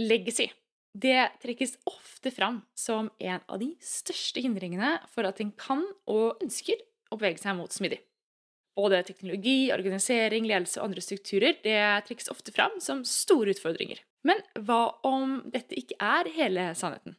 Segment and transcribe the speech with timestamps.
[0.00, 0.48] Legacy
[0.92, 6.42] det trekkes ofte fram som en av de største hindringene for at en kan og
[6.42, 6.80] ønsker
[7.10, 8.00] å bevege seg mot smidig.
[8.78, 14.00] Både teknologi, organisering, ledelse og andre strukturer det trekkes ofte fram som store utfordringer.
[14.26, 17.16] Men hva om dette ikke er hele sannheten?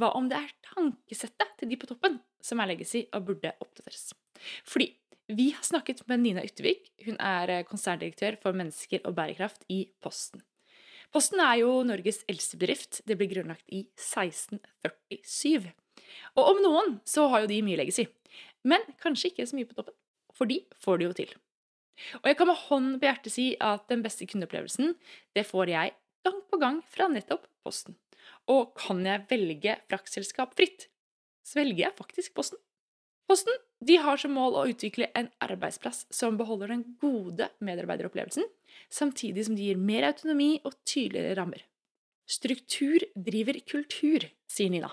[0.00, 4.10] Hva om det er tankesettet til de på toppen som er legacy og burde oppdateres?
[4.66, 4.90] Fordi
[5.32, 6.90] vi har snakket med Nina Yttervik.
[7.06, 10.42] Hun er konserndirektør for mennesker og bærekraft i Posten.
[11.14, 12.98] Posten er jo Norges eldste bedrift.
[13.06, 15.68] Det ble grunnlagt i 1647.
[16.34, 18.08] Og om noen så har jo de mye legacy.
[18.66, 19.94] Men kanskje ikke så mye på toppen.
[20.34, 21.34] For de får det jo til.
[22.18, 24.96] Og jeg kan med hånd på hjertet si at den beste kundeopplevelsen,
[25.38, 25.94] det får jeg
[26.26, 27.94] gang på gang fra nettopp Posten.
[28.50, 30.88] Og kan jeg velge fraktselskap fritt,
[31.46, 32.58] så velger jeg faktisk Posten.
[33.28, 38.46] Posten de har som mål å utvikle en arbeidsplass som beholder den gode medarbeideropplevelsen,
[38.92, 41.64] samtidig som de gir mer autonomi og tydeligere rammer.
[42.28, 44.90] Struktur driver kultur, sier Nina,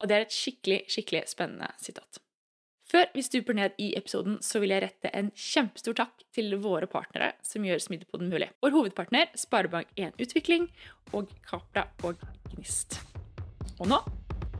[0.00, 2.20] og det er et skikkelig, skikkelig spennende sitat.
[2.90, 6.88] Før vi stuper ned i episoden, så vil jeg rette en kjempestor takk til våre
[6.90, 8.50] partnere som gjør Smidepoden mulig.
[8.64, 10.66] Vår hovedpartner Sparebank1 Utvikling
[11.14, 12.18] og Capra og
[12.50, 12.98] Gnist.
[13.78, 14.02] Og nå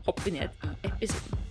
[0.05, 1.50] hopper vi ned i episoden.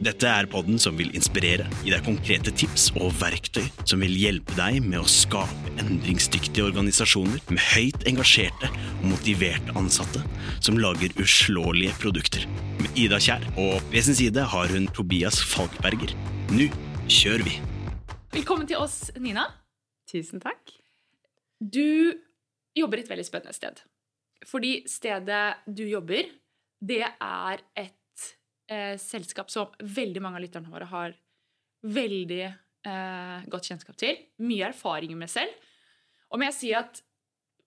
[0.00, 4.54] Dette er podden som vil inspirere, gi deg konkrete tips og verktøy som vil hjelpe
[4.56, 10.22] deg med å skape endringsdyktige organisasjoner med høyt engasjerte og motiverte ansatte
[10.64, 12.48] som lager uslåelige produkter.
[12.80, 16.16] Med Ida Kjær og ved sin side har hun Tobias Falkberger.
[16.48, 16.70] Nå
[17.04, 17.60] kjører vi!
[18.32, 19.50] Velkommen til oss, Nina.
[20.08, 20.78] Tusen takk.
[21.60, 22.16] Du
[22.72, 23.84] jobber et veldig spennende sted.
[24.48, 26.24] Fordi stedet du jobber,
[26.80, 27.99] det er et
[28.70, 31.14] eh, selskap som veldig mange av lytterne våre har
[31.86, 34.18] veldig eh, godt kjennskap til.
[34.44, 35.54] Mye erfaring med selv.
[36.30, 37.02] Og må jeg si at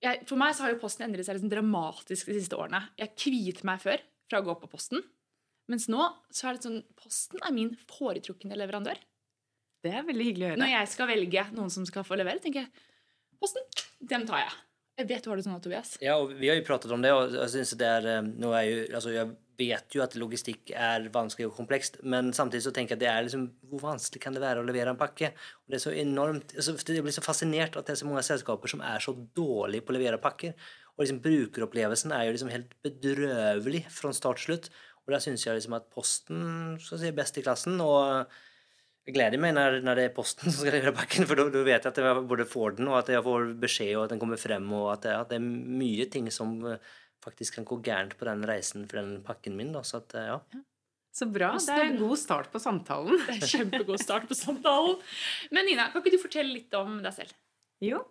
[0.03, 2.81] jeg, For meg så har jo Posten endret seg liksom dramatisk de siste årene.
[2.99, 4.99] Jeg kviet meg før fra å gå på Posten.
[5.71, 8.99] Mens nå så er det sånn Posten er min foretrukne leverandør.
[9.83, 10.59] Det er veldig hyggelig å høre.
[10.59, 12.83] Når jeg skal velge noen som skal få levere, tenker jeg
[13.39, 13.63] Posten,
[14.03, 14.59] den tar jeg.
[14.99, 15.95] Jeg vet du har det sånn, Tobias.
[16.03, 18.51] Ja, og vi har jo pratet om det, og jeg synes det er, eh, nå
[18.59, 22.73] er jo, altså jeg vet jo at logistikk er vanskelig og komplekst, men samtidig så
[22.75, 25.33] tenker jeg at det er liksom, hvor vanskelig kan det være å levere en pakke?
[25.63, 28.25] Og det er så enormt, altså, Jeg blir så fascinert at det er så mange
[28.25, 30.55] selskaper som er så dårlige på å levere pakker.
[30.93, 34.73] Og liksom brukeropplevelsen er jo liksom helt bedrøvelig fra start til slutt.
[35.03, 36.41] Og da syns jeg liksom at Posten
[36.81, 37.79] skal si, er best i klassen.
[37.81, 38.27] og
[39.03, 41.83] jeg gleder meg når, når, det er Posten som skal levere pakken, for da vet
[41.83, 44.39] jeg at jeg både får den, og at jeg får beskjed, og at den kommer
[44.39, 45.47] frem, og at det, at det er
[45.83, 46.53] mye ting som
[47.23, 49.73] faktisk kan gå gærent på den reisen for den pakken min.
[49.75, 50.63] Da, så at, eh, ja.
[51.13, 51.51] Så bra.
[51.61, 53.19] Det er en god start på samtalen.
[53.21, 54.97] Det er en kjempegod start på samtalen.
[55.53, 57.35] Men Nina, kan ikke du fortelle litt om deg selv?
[57.85, 58.01] Jo.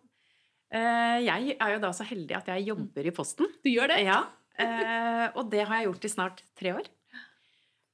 [0.72, 3.50] Eh, jeg er jo da så heldig at jeg jobber i Posten.
[3.64, 4.04] Du gjør det?
[4.06, 4.22] Ja.
[5.34, 6.88] Og det har jeg gjort i snart tre år.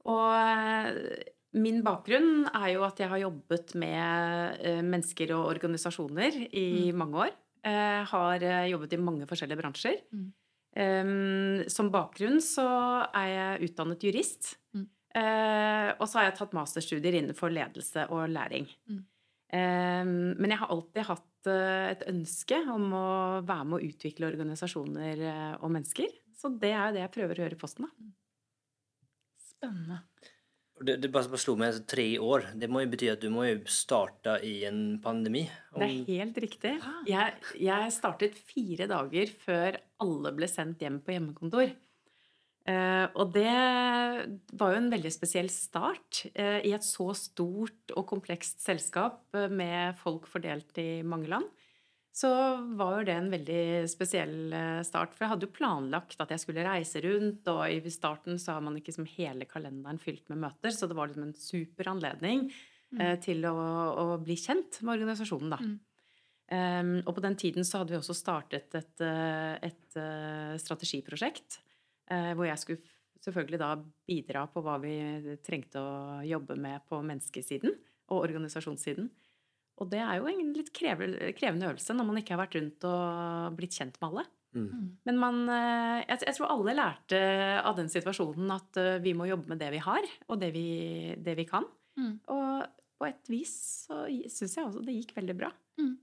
[0.09, 6.67] Og Min bakgrunn er jo at jeg har jobbet med eh, mennesker og organisasjoner i
[6.91, 6.99] mm.
[6.99, 7.37] mange år.
[8.09, 9.97] Har eh, jobbet i mange forskjellige bransjer.
[10.79, 11.59] Mm.
[11.59, 12.69] Um, som bakgrunn så
[13.11, 14.55] er jeg utdannet jurist.
[14.77, 14.87] Mm.
[15.19, 18.69] Uh, og så har jeg tatt masterstudier innenfor ledelse og læring.
[18.91, 19.01] Mm.
[19.49, 23.09] Um, men jeg har alltid hatt uh, et ønske om å
[23.49, 26.13] være med å utvikle organisasjoner uh, og mennesker.
[26.39, 27.89] Så det er jo det jeg prøver å gjøre i Posten.
[27.89, 28.13] da.
[29.49, 30.03] Spennende.
[30.85, 32.51] Det, det bare slo meg tre år.
[32.59, 35.45] Det må jo bety at du må jo starte i en pandemi.
[35.75, 35.83] Om...
[35.83, 36.73] Det er helt riktig.
[37.09, 41.75] Jeg, jeg, startet fire dager før alle ble sendt hjem på hjemmekontor.
[42.69, 43.49] Uh, og det
[44.61, 49.47] var jo en veldig spesiell start uh, i et så stort og komplekst selskap uh,
[49.49, 51.49] med folk fordelt i mange land
[52.19, 52.31] så
[52.79, 55.13] var jo det en veldig spesiell eh, start.
[55.15, 58.65] For jeg hadde jo planlagt at jeg skulle reise rundt, og i starten så har
[58.65, 62.49] man ikke som hele kalenderen fylt med møter, så det var liksom en super anledning
[62.49, 63.03] mm.
[63.05, 65.61] eh, til å, å, bli kjent med organisasjonen, da.
[65.63, 65.77] Mm.
[66.49, 69.99] Um, og på den tiden så hadde vi også startet et, eh, et,
[70.63, 71.59] strategiprosjekt
[72.09, 73.75] uh, hvor jeg skulle selvfølgelig da
[74.09, 74.95] bidra på hva vi
[75.45, 77.77] trengte å jobbe med på menneskesiden
[78.09, 79.11] og organisasjonssiden.
[79.79, 83.59] Og det er jo en litt krevende øvelse når man ikke har vært rundt og
[83.59, 84.25] blitt kjent med alle.
[84.57, 84.89] Mm.
[85.07, 87.21] Men man, eh, jeg, tror alle lærte
[87.61, 90.69] av den situasjonen at uh, vi må jobbe med det vi har, og det vi,
[91.21, 91.69] det vi kan.
[92.01, 92.15] Mm.
[92.35, 92.67] Og
[92.99, 93.55] på et vis
[93.87, 95.53] så syns jeg også det gikk veldig bra.
[95.79, 95.95] Mm.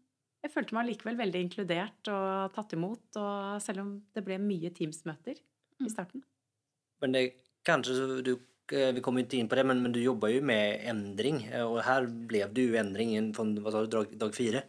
[0.46, 4.72] Jeg følte meg likevel veldig inkludert og tatt imot, og selv om det ble mye
[4.78, 5.92] Teams-møter i mm.
[5.92, 6.24] starten.
[7.04, 7.26] Men det
[7.66, 10.82] kanskje du Eh, vi kommer inte in på det, men, men, du jobbar ju med
[10.84, 14.64] ändring og och här blev det ju ändring från vad sa du, dag, dag fire.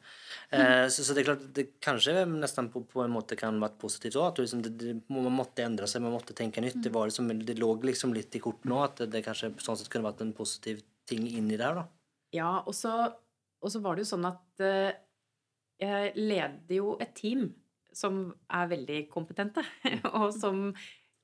[0.50, 0.82] Mm.
[0.82, 3.70] Eh, så, så, det är klart, det kanske nästan på, på en måte kan vara
[3.70, 6.74] positivt så At liksom det, det, man måtte endre seg, man måtte tenke nytt.
[6.74, 6.82] Mm.
[6.82, 9.90] Det, var liksom, det lå liksom litt i kortene nå at det, kanske sånn sett
[9.92, 11.86] kunne vært en positiv ting inni der, da.
[12.34, 12.92] Ja, og så,
[13.62, 14.90] og så var det jo sånn at uh,
[15.80, 17.48] jeg leder jo et team
[17.96, 19.62] som er veldig kompetente,
[20.18, 20.68] og som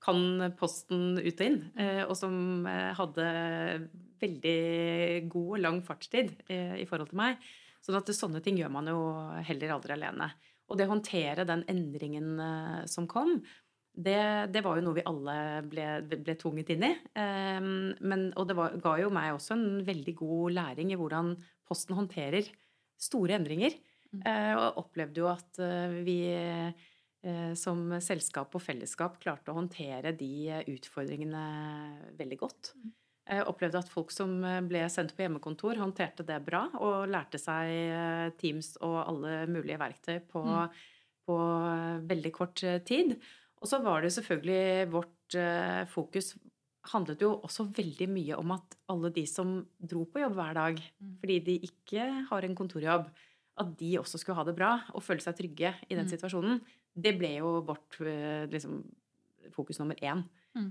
[0.02, 3.26] kan posten ut og inn, eh, og som eh, hadde
[4.22, 7.43] veldig god og lang fartstid eh, i forhold til meg.
[7.82, 9.02] Sånn at sånne ting gjør man jo
[9.46, 10.31] heller aldri alene.
[10.70, 12.38] Og det å håndtere den endringen
[12.88, 13.40] som kom,
[13.93, 14.20] det,
[14.54, 15.34] det, var jo noe vi alle
[15.66, 16.93] ble, ble tvunget inn i.
[17.19, 21.34] Men, og det var, ga jo meg også en veldig god læring i hvordan
[21.69, 22.46] Posten håndterer
[23.02, 23.75] store endringer.
[24.14, 24.22] Mm.
[24.22, 25.60] Og opplevde jo at
[26.06, 26.20] vi
[27.58, 31.42] som selskap og fellesskap klarte å håndtere de eh, utfordringene
[32.19, 32.72] veldig godt.
[32.74, 32.94] Jeg mm.
[33.36, 34.34] eh, opplevde at folk som
[34.69, 40.19] ble sendt på hjemmekontor, håndterte det bra og lærte seg Teams og alle mulige verktøy
[40.32, 40.80] på, mm.
[41.30, 41.38] på
[42.10, 43.14] veldig kort tid.
[43.62, 45.36] Og så var det selvfølgelig vårt
[45.92, 46.34] fokus
[46.90, 50.80] handlet jo også veldig mye om at alle de som dro på jobb hver dag
[50.80, 51.12] mm.
[51.22, 53.06] fordi de ikke har en kontorjobb,
[53.62, 56.58] at de også skulle ha det bra og føle seg trygge i den situasjonen
[56.94, 58.82] det ble jo vårt eh, liksom,
[59.54, 60.24] fokus nummer én.
[60.56, 60.70] Mm.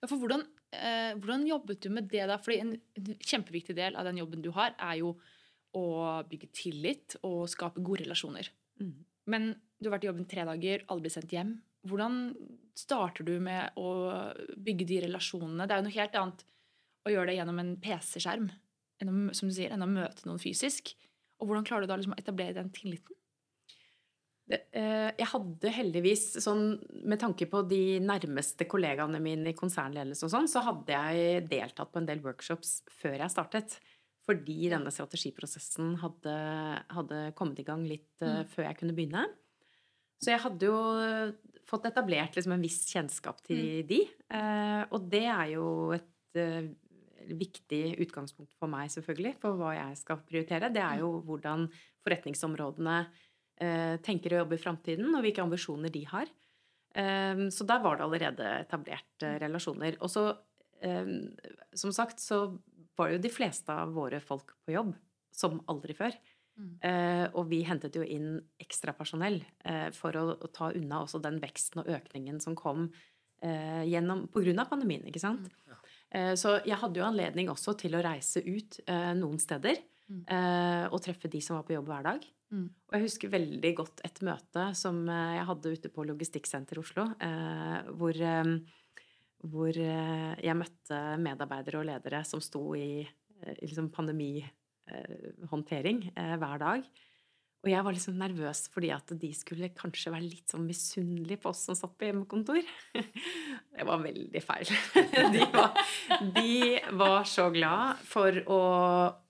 [0.00, 2.38] Ja, for hvordan, eh, hvordan, jobbet du med det, da?
[2.42, 2.74] Fordi en,
[3.18, 5.14] kjempeviktig del av den jobben du har, er jo
[5.76, 5.86] å
[6.26, 8.50] bygge tillit og skape gode relasjoner.
[8.82, 8.94] Mm.
[9.30, 11.54] Men du har vært i jobben tre dager, alle blir sendt hjem.
[11.88, 12.16] Hvordan
[12.76, 13.90] starter du med å
[14.60, 15.66] bygge de relasjonene?
[15.66, 16.42] Det er jo noe helt annet
[17.06, 18.50] å gjøre det gjennom en PC-skjerm
[19.00, 19.08] enn
[19.86, 20.92] å møte noen fysisk.
[21.40, 23.16] Og hvordan klarer du da liksom å etablere den tilliten?
[24.50, 26.74] Eh, jeg hadde heldigvis, sånn,
[27.06, 31.92] med tanke på de nærmeste kollegaene mine i konsernledelse og sånn, så hadde jeg deltatt
[31.92, 33.76] på en del workshops før jeg startet.
[34.26, 36.34] Fordi denne strategiprosessen hadde,
[36.92, 38.50] hadde kommet i gang litt uh, mm.
[38.52, 39.22] før jeg kunne begynne.
[40.20, 40.80] Så jeg hadde jo
[41.66, 43.88] fått etablert liksom, en viss kjennskap til mm.
[43.88, 44.02] de.
[44.28, 46.06] Uh, og det er jo et
[47.30, 50.70] viktig utgangspunkt for meg, selvfølgelig, for hva jeg skal prioritere.
[50.74, 51.66] Det er jo hvordan
[52.04, 53.29] forretningsområdene Eh,
[54.00, 56.30] tenker å jobbe i framtiden, og hvilke ambisjoner de har.
[56.94, 59.98] Eh, så der var det allerede etablert eh, relasjoner.
[60.00, 60.30] Og så,
[61.76, 62.56] som sagt, så
[62.96, 64.94] var det jo de fleste av våre folk på jobb
[65.36, 66.16] som aldri før.
[66.60, 67.30] Mm.
[67.38, 69.38] og vi hentet jo inn ekstra personell
[69.96, 72.90] for å, ta unna også den veksten og økningen som kom
[73.40, 75.06] gjennom, av pandemien.
[75.08, 75.46] ikke sant?
[75.46, 75.70] Mm.
[75.70, 76.34] Ja.
[76.36, 79.80] så jeg hadde jo anledning også til å reise ut noen steder
[80.10, 80.90] mm.
[80.90, 82.20] og treffe de som var på jobb hver dag.
[82.50, 82.66] Mm.
[82.66, 87.04] Og jeg husker veldig godt et møte som eh, jeg hadde ute på Logistikksenter Oslo,
[87.22, 88.50] eh, hvor, eh,
[89.46, 96.58] hvor eh, jeg møtte medarbeidere og ledere som sto i, eh, liksom pandemihåndtering eh, hver
[96.64, 96.80] dag.
[97.60, 101.50] Og jeg var liksom nervøs fordi at de skulle kanskje være litt sånn misunnelige på
[101.52, 102.62] oss som satt på hjemmekontor.
[103.76, 104.72] Det var veldig feil.
[105.34, 105.76] De var,
[106.36, 106.56] de
[106.96, 108.62] var så glad for å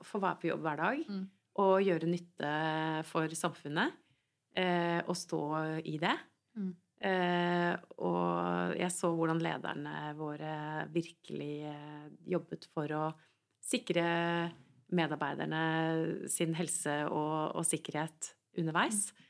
[0.06, 1.04] få være på jobb hver dag.
[1.10, 1.28] Mm
[1.60, 2.52] og gjøre nytte
[3.08, 3.96] for samfunnet.
[4.58, 5.42] Eh, og stå
[5.86, 6.16] i det.
[6.58, 6.70] Mm.
[7.10, 13.04] Eh, og jeg så hvordan lederne våre virkelig eh, jobbet for å
[13.64, 14.04] sikre
[14.96, 19.10] medarbeiderne sin helse og, og sikkerhet underveis.
[19.10, 19.26] Mm.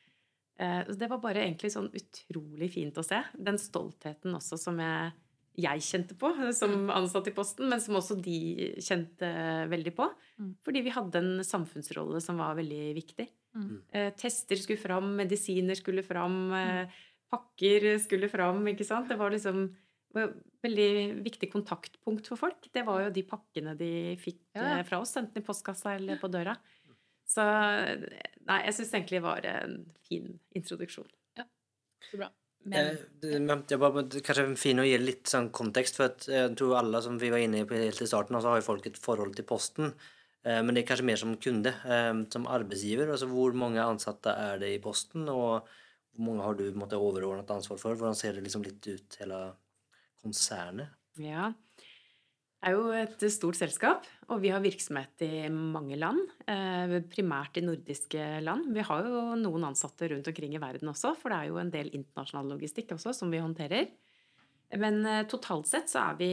[1.00, 3.21] det var bare egentlig sånn utrolig fint å se.
[3.37, 5.12] Den stoltheten også som jeg
[5.59, 6.90] jeg kjente på som mm.
[6.95, 9.29] ansatt i Posten, men som også de kjente
[9.71, 10.07] veldig på.
[10.40, 10.50] Mm.
[10.67, 13.26] Fordi vi hadde en samfunnsrolle som var veldig viktig.
[13.59, 13.76] Mm.
[13.90, 17.00] Eh, tester skulle fram, medisiner skulle fram, eh,
[17.31, 18.62] pakker skulle fram.
[18.73, 19.11] ikke sant?
[19.11, 19.69] Det var liksom
[20.14, 20.90] veldig
[21.25, 22.69] viktig kontaktpunkt for folk.
[22.73, 24.81] Det var jo de pakkene de fikk ja.
[24.81, 26.57] eh, fra oss, enten i postkassa eller på døra.
[27.31, 31.09] Så nei, jeg syns egentlig det var en fin introduksjon.
[31.38, 31.47] Ja,
[32.11, 32.31] så bra.
[32.62, 37.00] Men, eh, det var kanskje fint å gi litt sånn kontekst, for jeg tror alle
[37.05, 39.49] som vi var inne på helt i starten, så har jo folk et forhold til
[39.49, 39.95] Posten.
[40.45, 43.09] Eh, men det er kanskje mer som kunde, eh, som arbeidsgiver.
[43.09, 45.67] altså Hvor mange ansatte er det i Posten, og
[46.12, 47.95] hvor mange har du måtte, overordnet ansvar for?
[47.95, 49.55] Hvordan ser det liksom litt ut, hele
[50.25, 50.93] konsernet?
[51.21, 51.50] Ja.
[52.61, 56.21] Det er jo et stort selskap, og vi har virksomhet i mange land.
[56.45, 58.69] Eh, primært i nordiske land.
[58.77, 61.73] Vi har jo noen ansatte rundt omkring i verden også, for det er jo en
[61.73, 63.89] del internasjonal logistikk også som vi håndterer.
[64.77, 66.31] Men eh, totalt sett så er vi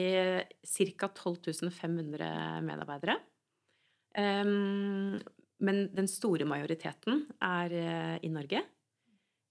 [1.00, 1.10] ca.
[1.16, 2.30] 12 500
[2.68, 3.18] medarbeidere.
[4.20, 5.16] Ehm,
[5.64, 8.66] men den store majoriteten er eh, i Norge.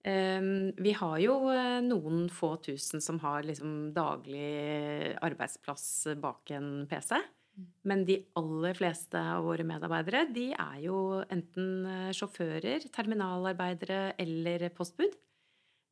[0.07, 6.87] Ehm, vi har jo eh, noen få tusen som har liksom daglig arbeidsplass bak en
[6.91, 7.19] PC.
[7.57, 7.69] Mm.
[7.91, 14.69] Men de aller fleste av våre medarbeidere de er jo enten eh, sjåfører, terminalarbeidere eller
[14.77, 15.23] postbud.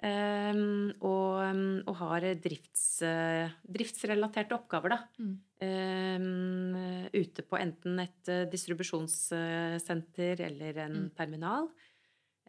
[0.05, 1.39] Um, og,
[1.87, 2.99] og, har drifts,
[3.73, 4.99] driftsrelaterte oppgaver, da.
[5.17, 7.07] Mm.
[7.15, 11.09] Ute på enten et distribusjonssenter eller en mm.
[11.17, 11.71] terminal.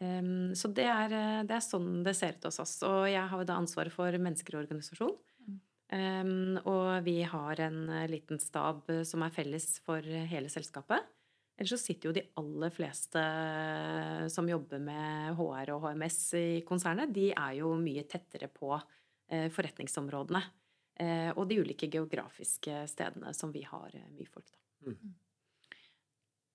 [0.01, 2.75] Um, så det er, eh, det er, sånn det ser ut hos oss.
[2.87, 5.15] Og jeg har jo da ansvaret for mennesker og organisasjon.
[5.93, 11.05] Um, og vi har en eh, liten stab eh, som er felles for hele selskapet.
[11.55, 13.21] Ellers så sitter jo de aller fleste
[14.33, 19.45] som jobber med HR og HMS i konsernet, de er jo mye tettere på uh,
[19.55, 20.41] forretningsområdene.
[20.99, 24.91] Uh, og de ulike geografiske stedene som vi har mye folk, da.
[24.91, 25.15] Mm.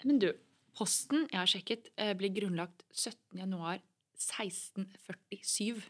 [0.04, 0.28] Men du,
[0.76, 5.82] Posten jeg har sjekket, eh, ble grunnlagt 17.1.1647.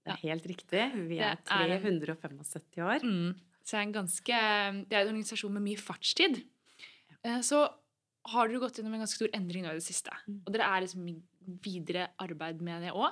[0.00, 0.84] Det er helt riktig.
[1.10, 3.00] Vi er 375 år.
[3.04, 4.36] Mm, så det er, en ganske,
[4.88, 6.34] det er en organisasjon med mye fartstid.
[7.22, 7.68] Eh, så
[8.30, 10.12] har dere gått gjennom en ganske stor endring nå i det siste.
[10.26, 10.40] Mm.
[10.44, 11.16] Og dere er liksom i
[11.64, 13.10] videre arbeid med det òg.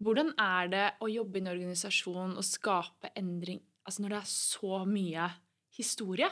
[0.00, 4.30] Hvordan er det å jobbe i en organisasjon og skape endring altså når det er
[4.30, 5.26] så mye
[5.76, 6.30] historie?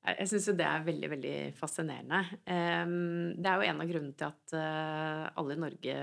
[0.00, 2.20] Jeg syns jo det er veldig, veldig fascinerende.
[2.44, 5.96] Det er jo en av grunnene til at eh, alle i Norge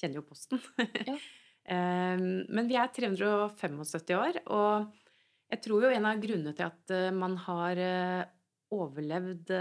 [0.00, 0.60] kjenner jo Posten.
[1.12, 1.16] Ja.
[1.62, 4.88] Men vi er 375 år, og
[5.52, 8.24] jeg tror jo en av grunnene til at eh, man har eh,
[8.74, 9.52] overlevd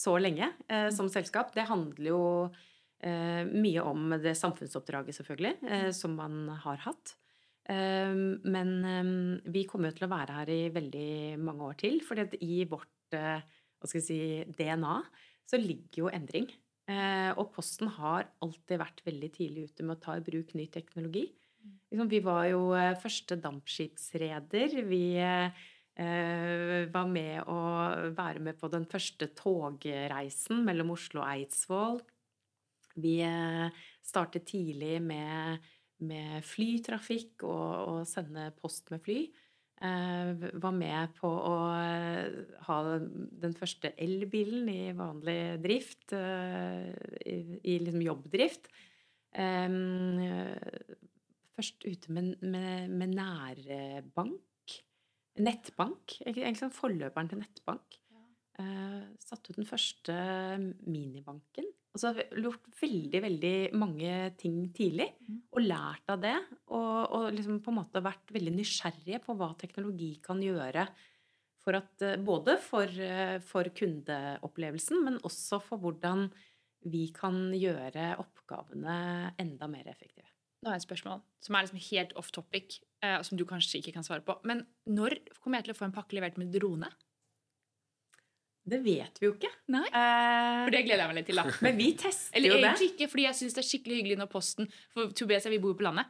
[0.00, 0.88] så lenge mm.
[0.96, 2.22] som selskap, det handler jo
[3.02, 5.88] mye om det samfunnsoppdraget, selvfølgelig, mm.
[5.96, 7.14] som man har hatt.
[7.70, 11.10] Ehm, men ehm, vi kommer jo til å være her i veldig
[11.42, 12.00] mange år til.
[12.06, 13.42] For i vårt eh,
[13.86, 14.20] si,
[14.56, 14.96] DNA
[15.50, 16.48] så ligger jo endring.
[16.90, 20.66] Eh, og Posten har alltid vært veldig tidlig ute med å ta i bruk ny
[20.72, 21.28] teknologi.
[21.92, 24.80] Liksom, vi var jo eh, første dampskipsreder.
[24.88, 25.04] Vi
[26.00, 27.56] var med å
[28.16, 31.98] være med på den første togreisen mellom Oslo og Eidsvoll.
[33.04, 33.18] Vi
[34.08, 35.66] startet tidlig med
[36.06, 39.22] med flytrafikk og, og sende post med fly.
[39.80, 40.30] Eh,
[40.60, 46.90] var med på å eh, ha den første elbilen i vanlig drift, eh,
[47.24, 48.68] i, i liksom jobbdrift.
[49.32, 49.78] Eh,
[51.56, 54.76] først ute med, med, med nærbank.
[55.40, 56.18] Nettbank.
[56.26, 58.00] Egentlig sånn forløperen til nettbank.
[58.12, 58.24] Ja.
[58.60, 60.16] Eh, satte ut den første
[60.84, 61.70] minibanken.
[61.90, 65.08] Altså gjort veldig, veldig mange ting tidlig.
[65.26, 65.40] Mm.
[65.56, 66.36] Og lært av det.
[66.70, 70.86] Og, og, liksom på en måte vært veldig nysgjerrige på hva teknologi kan gjøre.
[71.60, 76.28] For at, eh, både for, eh, for kundeopplevelsen, men også for hvordan
[76.88, 80.30] vi kan gjøre oppgavene enda mer effektive.
[80.60, 83.80] Nå har jeg et spørsmål som er liksom helt off topic, eh, som du kanskje
[83.80, 84.38] ikke kan svare på.
[84.44, 86.88] Men når kommer jeg til å få en pakke levert med drone?
[88.70, 89.48] Det vet vi jo ikke.
[89.72, 91.40] Nei, eh, For det gleder jeg meg litt til.
[91.40, 91.44] da.
[91.64, 92.64] Men vi tester Eller jo det.
[92.68, 95.58] egentlig ikke, fordi jeg syns det er skikkelig hyggelig når Posten For Tobias og vi
[95.62, 96.06] bor på landet.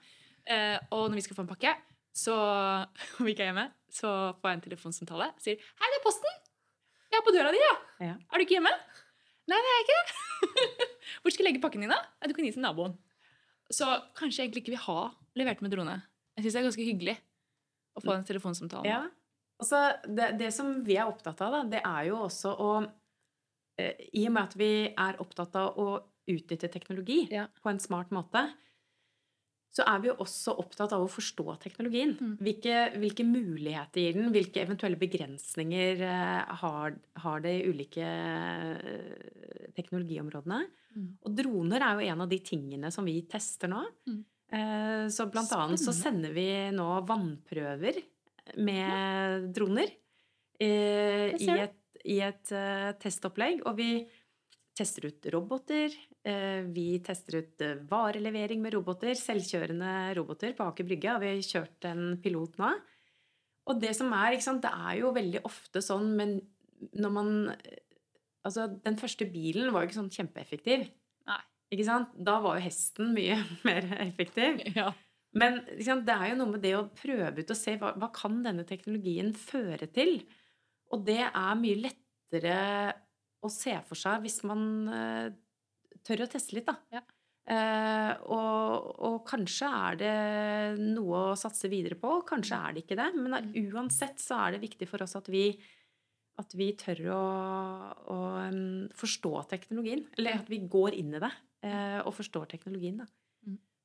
[0.51, 1.75] Eh, og når vi skal få en pakke,
[2.17, 2.35] så
[3.21, 5.31] om vi ikke er hjemme, så får jeg en telefonsamtale.
[5.43, 6.41] Sier 'Hei, det er Posten!
[7.11, 7.77] Jeg er på døra di, ja.
[8.07, 8.15] ja.
[8.19, 8.75] Er du ikke hjemme?'
[9.51, 10.89] 'Nei, det er jeg ikke.'
[11.23, 12.99] 'Hvor skal jeg legge pakken din, da?' 'Du kan gi til naboen.'
[13.71, 13.87] Så
[14.19, 15.01] kanskje jeg egentlig ikke vil ha
[15.39, 16.03] levert med drone.
[16.35, 17.17] Jeg syns det er ganske hyggelig
[17.95, 18.87] å få en telefonsamtale.
[18.91, 19.01] Ja.
[19.61, 24.09] Altså, det, det, som vi er opptatt av, da, det er jo også å eh,
[24.17, 25.93] I og med at vi er opptatt av å
[26.31, 27.47] utnytte teknologi ja.
[27.61, 28.47] på en smart måte,
[29.71, 32.17] så er vi jo også opptatt av å forstå teknologien.
[32.19, 32.33] Mm.
[32.43, 34.33] Hvilke, hvilke, muligheter gir den?
[34.35, 40.61] Hvilke eventuelle begrensninger uh, har, har, det i ulike uh, teknologiområdene?
[40.97, 41.07] Mm.
[41.23, 43.85] Og droner er jo en av de tingene som vi tester nå.
[44.11, 44.21] Mm.
[44.51, 45.77] Så blant Spennende.
[45.77, 48.01] annet så sender vi nå vannprøver
[48.61, 49.91] med droner
[50.61, 53.65] eh, i et, i et uh, testopplegg.
[53.69, 53.91] Og vi
[54.77, 55.95] tester ut roboter.
[56.25, 59.17] Eh, vi tester ut uh, varelevering med roboter.
[59.19, 62.73] Selvkjørende roboter på Aker Brygge har vi kjørt en pilot nå.
[63.71, 66.41] Og det som er, ikke sant, det er jo veldig ofte sånn, men
[66.97, 67.33] når man
[68.41, 70.87] Altså, den første bilen var jo ikke sånn kjempeeffektiv.
[71.29, 71.41] Nei.
[71.77, 72.15] Ikke sant?
[72.17, 73.37] Da var jo hesten mye
[73.69, 74.63] mer effektiv.
[74.73, 74.95] Ja.
[75.39, 78.11] Men liksom, det er jo noe med det å prøve ut og se hva, hva
[78.15, 80.19] kan denne teknologien føre til.
[80.91, 82.57] Og det er mye lettere
[83.41, 85.31] å se for seg hvis man uh,
[86.07, 86.77] tør å teste litt, da.
[86.99, 87.05] Ja.
[87.51, 90.17] Uh, og, og, kanskje er det
[90.83, 93.09] noe å satse videre på, kanskje er det ikke det.
[93.17, 95.47] Men uh, uansett så er det viktig for oss at vi,
[96.43, 97.23] at vi tør å,
[98.11, 98.19] å
[98.51, 100.05] um, forstå teknologien.
[100.19, 103.03] Eller at vi går inn i det og forstår teknologien.
[103.03, 103.05] da.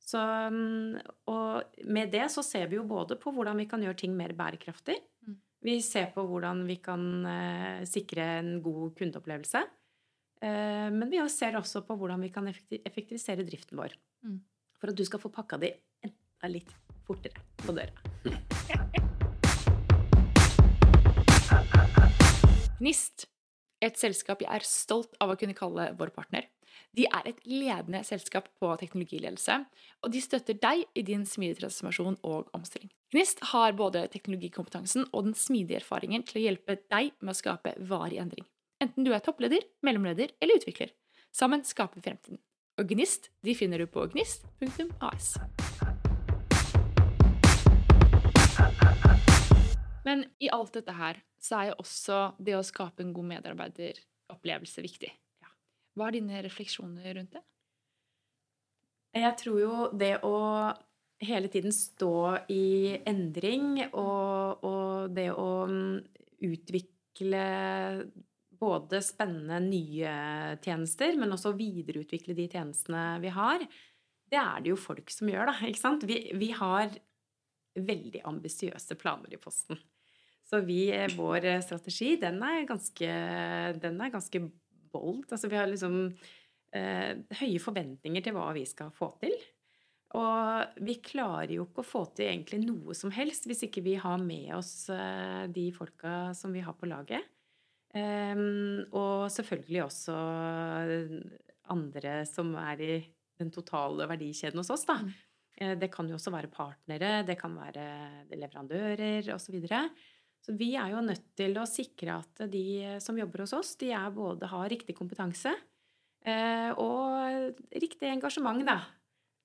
[0.05, 0.99] Så, mm,
[1.33, 4.35] og med det så ser vi jo både på hvordan vi kan gjøre ting mer
[4.37, 4.99] bærekraftig.
[5.25, 5.39] Mm.
[5.65, 9.63] Vi ser på hvordan vi kan eh, sikre en god kundeopplevelse.
[10.45, 13.97] Eh, men vi ser også på hvordan vi kan effektivisere driften vår.
[14.21, 14.37] Mm.
[14.77, 15.73] For at du skal få pakka de
[16.05, 16.69] enda litt
[17.07, 17.95] fortere på døra.
[22.77, 23.25] Gnist,
[23.81, 26.45] et selskap jeg er stolt av å kunne kalle vår partner.
[26.95, 29.57] De er et ledende selskap på teknologiledelse,
[30.03, 32.91] og de støtter deg i din smidige transformasjon og omstilling.
[33.13, 37.75] Gnist har både teknologikompetansen og den smidige erfaringen til å hjelpe deg med å skape
[37.89, 38.47] varig endring.
[38.83, 40.91] Enten du er toppleder, mellomleder eller utvikler.
[41.35, 42.39] Sammen skaper vi fremtiden.
[42.79, 45.35] Og Gnist de finner du på gnist.as.
[50.05, 54.83] Men i alt dette her så er jo også det å skape en god medarbeideropplevelse
[54.85, 55.09] viktig.
[55.95, 57.43] Hva er dine refleksjoner rundt det?
[59.15, 60.35] Jeg tror jo det å
[61.23, 65.97] hele tiden stå i endring og, og det å mm,
[66.43, 67.45] utvikle
[68.59, 70.13] både spennende nye
[70.63, 73.63] tjenester, men også videreutvikle de tjenestene vi har,
[74.31, 75.55] det er det jo folk som gjør, da.
[75.69, 76.05] Ikke sant?
[76.07, 76.91] Vi, vi har
[77.75, 79.79] veldig ambisiøse planer i Posten.
[80.45, 83.09] Så vi, vår strategi, den er ganske,
[83.81, 84.41] den er ganske
[84.95, 85.27] bold.
[85.29, 85.99] Altså vi har liksom
[86.75, 87.11] eh,
[87.41, 89.35] høye forventninger til hva vi skal få til.
[90.15, 93.97] Og vi klarer jo ikke å få til egentlig noe som helst hvis ikke vi
[93.99, 97.27] har med oss eh, de folka som vi har på laget.
[97.95, 98.35] Eh,
[98.95, 100.17] og selvfølgelig også
[101.75, 102.95] andre som er i
[103.39, 104.99] den totale verdikjeden hos oss, da.
[105.01, 105.15] Mm.
[105.55, 107.85] Eh, det kan jo også være partnere, det kan være
[108.35, 109.45] leverandører osv.
[109.45, 109.85] Så, videre.
[110.45, 113.89] Så vi er jo nødt til å sikre at de som jobber hos oss, de
[114.13, 115.49] både har riktig kompetanse
[116.21, 118.83] eh, og riktig engasjement, da.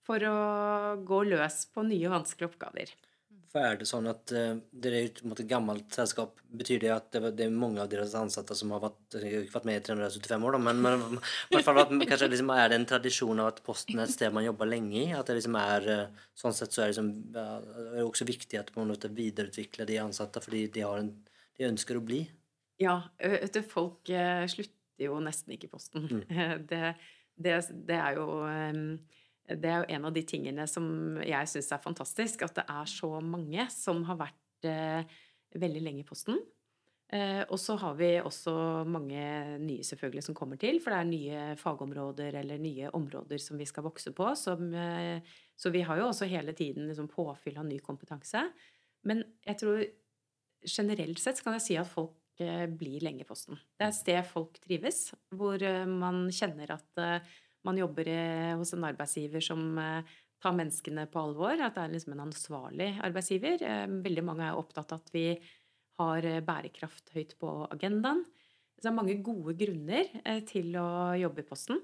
[0.04, 0.36] For å
[1.06, 2.92] gå løs på nye, vanskelige oppgaver.
[3.50, 7.32] For er det sånn at uh, dere er et gammelt selskap, betyr det at det,
[7.34, 9.16] det, er mange av deres ansatte som har vært,
[9.50, 11.16] vært med i 375 år, da, men, men,
[11.50, 14.30] men fall at, kanskje liksom, er det en tradisjon av at Posten er et sted
[14.36, 15.08] man jobber lenge i?
[15.18, 18.28] At det liksom er uh, Sånn sett så er det, liksom, uh, er det også
[18.30, 21.10] viktig at man videreutvikler de ansatte fordi de, har en,
[21.58, 22.22] de ønsker å bli?
[22.80, 26.06] Ja, vet du, folk slutter jo nesten ikke i Posten.
[26.06, 26.22] Mm.
[26.70, 26.94] Det,
[27.40, 27.58] det,
[27.88, 28.98] det, er jo um,
[29.58, 30.86] det er jo en av de tingene som
[31.24, 32.46] jeg syns er fantastisk.
[32.46, 35.20] At det er så mange som har vært eh,
[35.58, 36.38] veldig lenge i Posten.
[37.10, 38.52] Eh, og så har vi også
[38.86, 39.22] mange
[39.58, 43.66] nye selvfølgelig som kommer til, for det er nye fagområder eller nye områder som vi
[43.66, 44.28] skal vokse på.
[44.38, 45.18] Som, eh,
[45.58, 48.44] så vi har jo også hele tiden liksom, påfyll av ny kompetanse.
[49.08, 49.82] Men jeg tror
[50.66, 53.58] generelt sett kan jeg si at folk eh, blir lenge i Posten.
[53.74, 58.08] Det er et sted folk trives, hvor eh, man kjenner at eh, man jobber
[58.58, 61.60] hos en arbeidsgiver som eh, tar menneskene på alvor.
[61.60, 63.64] At det er liksom en ansvarlig arbeidsgiver.
[63.66, 65.26] Eh, veldig mange er opptatt av at vi
[66.00, 68.24] har eh, bærekraft høyt på agendaen.
[68.76, 70.06] Så det er mange gode grunner
[70.48, 71.82] til å jobbe i Posten.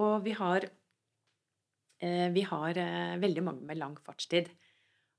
[0.00, 0.64] Og vi har,
[2.00, 2.78] vi har
[3.20, 4.48] veldig mange med lang fartstid.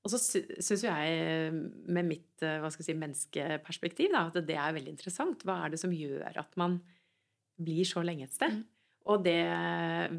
[0.02, 1.52] Og så syns jeg,
[1.94, 2.42] med mitt
[2.74, 5.46] si, menneskeperspektiv, da, at det er veldig interessant.
[5.46, 6.80] Hva er det som gjør at man
[7.62, 8.58] blir så lenge et sted?
[8.58, 8.66] Mm.
[9.10, 9.38] Og det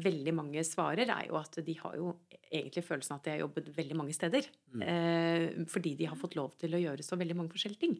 [0.04, 2.10] veldig mange svarer, er jo at de har jo
[2.50, 4.48] egentlig følelsen av at de har jobbet veldig mange steder.
[4.74, 4.82] Mm.
[4.84, 7.96] Eh, fordi de har fått lov til å gjøre så veldig mange forskjellige ting.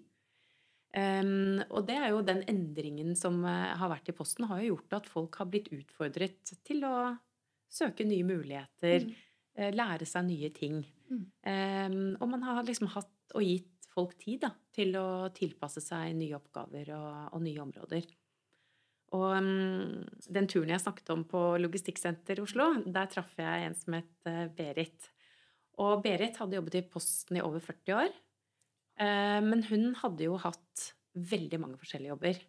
[0.94, 4.76] Um, og det er jo den endringen som uh, har vært i Posten, har jo
[4.76, 6.94] gjort at folk har blitt utfordret til å
[7.66, 9.16] søke nye muligheter, mm.
[9.58, 10.84] uh, lære seg nye ting.
[11.10, 11.24] Mm.
[11.50, 16.14] Um, og man har liksom hatt og gitt folk tid da, til å tilpasse seg
[16.18, 18.06] nye oppgaver og, og nye områder.
[19.14, 23.98] Og um, den turen jeg snakket om på Logistikksenter Oslo, der traff jeg en som
[23.98, 25.10] het uh, Berit.
[25.82, 28.10] Og Berit hadde jobbet i Posten i over 40 år.
[28.98, 32.42] Uh, men hun hadde jo hatt veldig mange forskjellige jobber.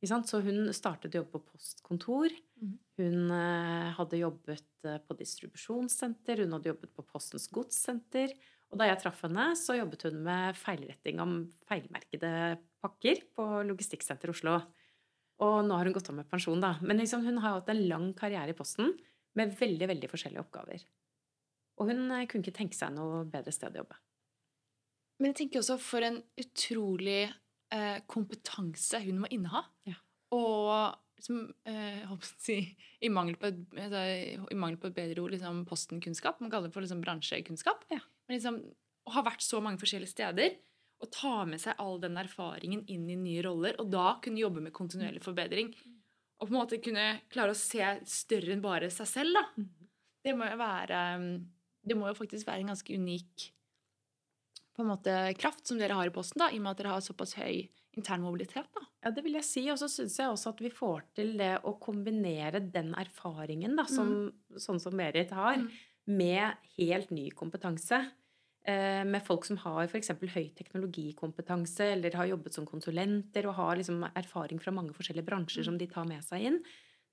[0.00, 2.32] Så hun startet å jobbe på postkontor.
[2.56, 2.76] Mm.
[3.02, 8.32] Hun uh, hadde jobbet på distribusjonssenter, hun hadde jobbet på Postens godssenter.
[8.70, 12.32] Og da jeg traff henne, så jobbet hun med feilretting om feilmerkede
[12.80, 14.60] pakker på Logistikksenter Oslo.
[15.40, 16.74] Og nå har hun gått av med pensjon, da.
[16.84, 18.92] Men liksom, hun har hatt en lang karriere i Posten
[19.38, 20.84] med veldig, veldig forskjellige oppgaver.
[21.80, 23.96] Og hun eh, kunne ikke tenke seg noe bedre sted å jobbe.
[25.20, 29.64] Men jeg tenker også for en utrolig eh, kompetanse hun må inneha.
[29.88, 29.96] Ja.
[30.36, 32.58] Og som, eh, si,
[33.00, 34.04] i, mangel på et, altså,
[34.52, 36.40] i mangel på et bedre ord, liksom postenkunnskap.
[36.40, 37.84] Man kaller det for liksom, bransjekunnskap.
[37.92, 38.00] Ja.
[38.28, 38.60] Men liksom,
[39.08, 40.58] å ha vært så mange forskjellige steder
[41.00, 44.60] og ta med seg all den erfaringen inn i nye roller, og da kunne jobbe
[44.60, 45.70] med kontinuerlig forbedring.
[46.40, 49.64] Og på en måte kunne klare å se større enn bare seg selv, da.
[50.24, 51.00] Det må jo være
[51.82, 53.46] Det må jo faktisk være en ganske unik
[54.76, 56.92] på en måte kraft som dere har i posten, da, i og med at dere
[56.94, 58.68] har såpass høy intern mobilitet.
[58.76, 58.80] da.
[59.04, 59.64] Ja, det vil jeg si.
[59.72, 63.84] Og så syns jeg også at vi får til det å kombinere den erfaringen da,
[63.90, 65.70] som, sånn som Berit har, Mm.
[66.06, 67.98] med helt ny kompetanse.
[68.68, 70.10] Eh, med folk som har f.eks.
[70.34, 75.64] høy teknologikompetanse, eller har jobbet som konsulenter og har liksom erfaring fra mange forskjellige bransjer
[75.64, 76.58] som de tar med seg inn.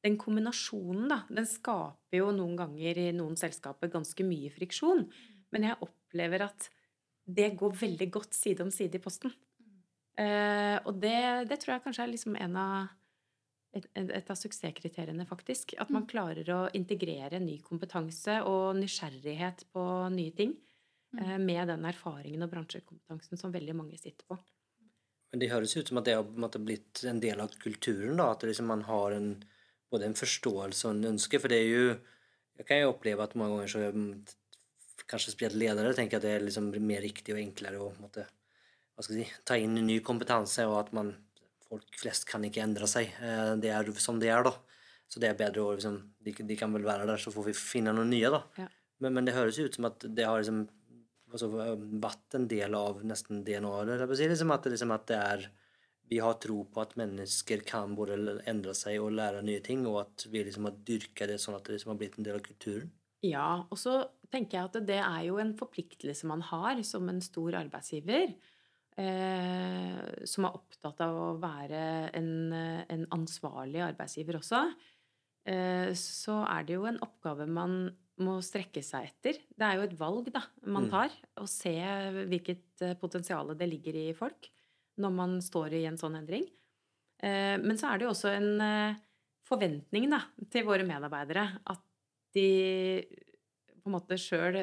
[0.03, 5.05] Den kombinasjonen da, den skaper jo noen ganger i noen selskaper ganske mye friksjon.
[5.55, 6.67] Men jeg opplever at
[7.23, 9.31] det går veldig godt side om side i posten.
[10.19, 12.93] Eh, og det, det tror jeg kanskje er liksom en av
[13.75, 15.77] et, et av suksesskriteriene, faktisk.
[15.79, 20.57] At man klarer å integrere ny kompetanse og nysgjerrighet på nye ting
[21.11, 24.37] med den erfaringen og bransjekompetansen som veldig mange sitter på.
[25.31, 28.17] Men det høres ut som at det har blitt en del av kulturen.
[28.17, 29.43] da, At liksom man har en,
[29.91, 31.39] både en forståelse og en ønske.
[31.39, 31.97] For det er jo
[32.57, 34.23] Jeg kan jo oppleve at mange ganger så mm,
[35.05, 38.23] kanskje spesielt ledere tenker at det er liksom mer riktig og enklere å måtte,
[39.05, 41.11] si, ta inn ny kompetanse, og at man
[41.67, 43.11] folk flest kan ikke endre seg.
[43.21, 44.55] Eh, Det er som det er, da.
[45.07, 47.53] Så det er bedre å liksom De, de kan vel være der, så får vi
[47.53, 48.41] finne noen nye, da.
[48.57, 48.67] Ja.
[48.99, 50.65] Men, men det høres ut som at det har liksom
[51.31, 51.49] altså,
[52.01, 55.47] vært en del av nesten jeg si, Liksom at, liksom at det er
[56.07, 60.05] Vi har tro på at mennesker kan både endre seg og lære nye ting, og
[60.05, 62.45] at vi liksom har dyrka det sånn at det liksom har blitt en del av
[62.45, 62.93] kulturen.
[63.25, 67.19] Ja, og så tenker jeg at det er jo en forpliktelse man har som en
[67.25, 68.37] stor arbeidsgiver.
[68.97, 71.81] Eh, som er opptatt av å være
[72.17, 74.63] en, eh, en ansvarlig arbeidsgiver også.
[75.45, 79.37] Eh, så er det jo en oppgave man må strekke seg etter.
[79.53, 80.89] Det er jo et valg da, man Mm.
[80.89, 81.11] tar.
[81.37, 81.73] Å se
[82.27, 84.49] hvilket eh, potensial det ligger i folk
[84.97, 86.47] når man står i en sånn endring.
[87.21, 88.95] Eh, men så er det jo også en eh,
[89.45, 91.83] forventning da, til våre medarbeidere at
[92.33, 93.05] de
[93.81, 94.57] på en måte sjøl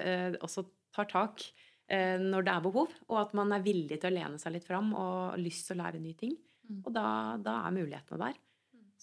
[0.45, 1.47] også tar tak
[1.89, 4.95] når det er behov, og at man er villig til å lene seg litt fram
[4.97, 6.33] og har lyst til å lære nye ting.
[6.65, 6.79] Mm.
[6.87, 8.39] Og da, da er mulighetene der.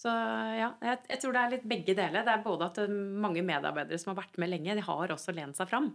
[0.01, 0.09] Så
[0.57, 2.23] ja, jeg, jeg tror det er litt begge deler.
[2.25, 5.35] Det er både at eh, mange medarbeidere som har vært med lenge, de har også
[5.37, 5.91] lent seg fram.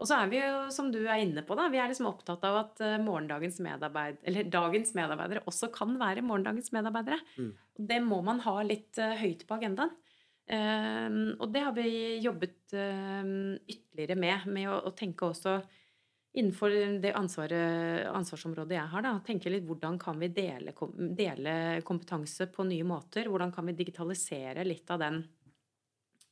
[0.00, 2.46] Og så er vi jo, som du er inne på, da, vi er liksom opptatt
[2.48, 7.20] av at eh, morgendagens medarbeid, eller dagens medarbeidere også kan være morgendagens medarbeidere.
[7.36, 7.52] Mm.
[7.92, 9.94] Det må man ha litt eh, høyt på agendaen.
[10.44, 11.86] Og det har vi
[12.20, 15.54] jobbet ytterligere med, med å tenke også
[16.34, 20.74] innenfor det ansvaret, ansvarsområdet jeg har, da, tenke litt hvordan kan vi dele,
[21.14, 21.54] dele
[21.86, 23.30] kompetanse på nye måter?
[23.30, 25.20] Hvordan kan vi digitalisere litt av den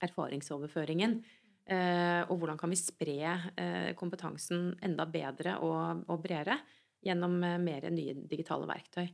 [0.03, 1.17] erfaringsoverføringen?
[1.62, 3.19] Eh, og hvordan kan vi spre
[3.55, 6.59] eh, kompetansen enda bedre og, og bredere
[7.07, 9.07] gjennom eh, mer nye digitale verktøy?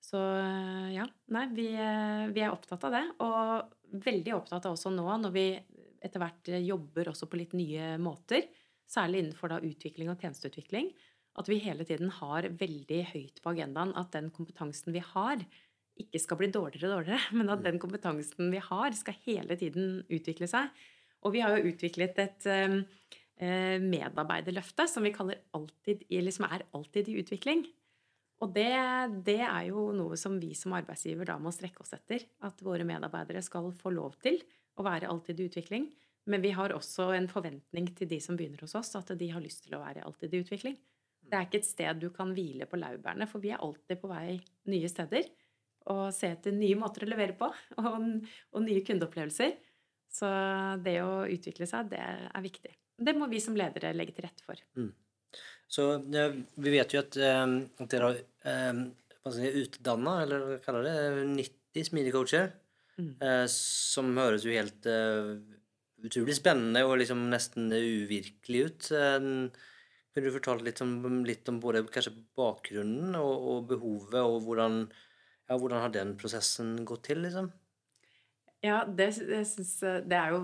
[0.00, 1.04] Så eh, ja,
[1.36, 3.04] nei, vi, eh, vi er opptatt av det.
[3.26, 5.48] Og veldig opptatt av også nå, når vi
[6.06, 8.46] etter hvert jobber også på litt nye måter,
[8.90, 10.90] særlig innenfor da utvikling og tjenesteutvikling,
[11.36, 15.42] at vi hele tiden har veldig høyt på agendaen at den kompetansen vi har,
[15.96, 20.00] ikke skal bli dårligere og dårligere, men at den kompetansen vi har, skal hele tiden
[20.12, 20.70] utvikle seg.
[21.24, 22.76] Og vi har jo utviklet et eh,
[23.42, 27.64] eh, medarbeiderløfte som vi kaller alltid, eller som er alltid i utvikling.
[28.44, 28.68] Og det,
[29.24, 32.26] det er jo noe som vi som arbeidsgiver da må strekke oss etter.
[32.44, 34.42] At våre medarbeidere skal få lov til
[34.76, 35.86] å være alltid i utvikling.
[36.26, 39.42] Men vi har også en forventning til de som begynner hos oss, at de har
[39.42, 40.76] lyst til å være alltid i utvikling.
[41.26, 44.10] Det er ikke et sted du kan hvile på laurbærene, for vi er alltid på
[44.10, 44.36] vei
[44.70, 45.30] nye steder.
[45.94, 47.48] Og se etter nye måter å levere på,
[47.82, 48.10] og,
[48.52, 49.56] og nye kundeopplevelser.
[50.16, 50.28] Så
[50.82, 52.74] det å utvikle seg, det er viktig.
[52.96, 54.60] Det må vi som ledere legge til rette for.
[55.68, 57.42] Så eh, vi vet jo at, eh,
[57.82, 58.84] at dere har eh,
[59.34, 62.54] si, utdanna, eller hva kaller det, 90 smidigcoacher.
[62.96, 63.10] Mm.
[63.20, 65.34] Eh, som høres jo helt eh,
[66.04, 68.90] utrolig spennende og liksom nesten uvirkelig ut.
[68.90, 70.96] Kunne du fortalt litt om,
[71.28, 71.84] litt om både
[72.36, 74.82] bakgrunnen og, og behovet, og hvordan,
[75.48, 77.50] ja, hvordan har den prosessen gått til, liksom?
[78.64, 80.40] Ja, det, synes, det er jo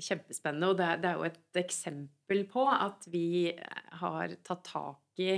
[0.00, 3.52] kjempespennende, og det er, det er jo et eksempel på at vi
[4.00, 5.34] har tatt tak i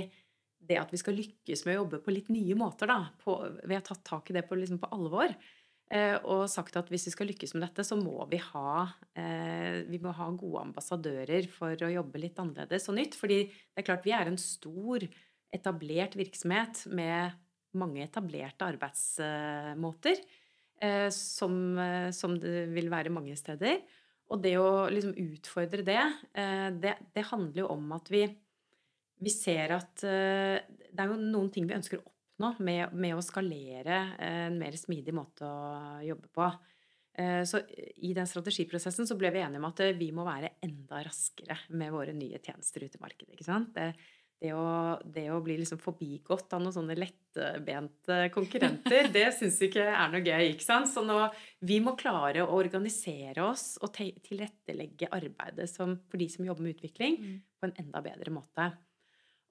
[0.63, 3.11] det at vi skal lykkes med å jobbe på litt nye måter, da.
[3.19, 3.35] På,
[3.67, 5.33] vi har tatt tak i det på, liksom på alvor.
[5.93, 8.85] Eh, og sagt at hvis vi skal lykkes med dette, så må vi ha,
[9.19, 13.17] eh, vi må ha gode ambassadører for å jobbe litt annerledes og nytt.
[13.19, 15.05] Fordi det er klart vi er en stor,
[15.53, 17.35] etablert virksomhet med
[17.77, 20.23] mange etablerte arbeidsmåter.
[20.83, 21.53] Eh, som,
[22.11, 23.83] som det vil være mange steder.
[24.33, 26.01] Og det å liksom utfordre det,
[26.81, 28.23] det, det handler jo om at vi,
[29.21, 33.23] vi ser at det er jo noen ting vi ønsker å oppnå med, med, å
[33.23, 36.49] skalere en mer smidig måte å jobbe på.
[37.45, 37.59] Så
[38.01, 41.93] i den strategiprosessen så ble vi enige om at vi må være enda raskere med
[41.93, 43.35] våre nye tjenester ute i markedet.
[43.35, 43.69] ikke sant?
[43.75, 43.91] Det,
[44.43, 49.85] det å, det å, bli liksom forbigått av noen sånne lettbente konkurrenter, det syns ikke
[49.87, 50.49] er noe gøy.
[50.51, 50.89] ikke sant?
[50.91, 51.15] Så nå,
[51.63, 56.75] vi må klare å organisere oss og tilrettelegge arbeidet som, for de som jobber med
[56.75, 57.37] utvikling, mm.
[57.55, 58.67] på en enda bedre måte.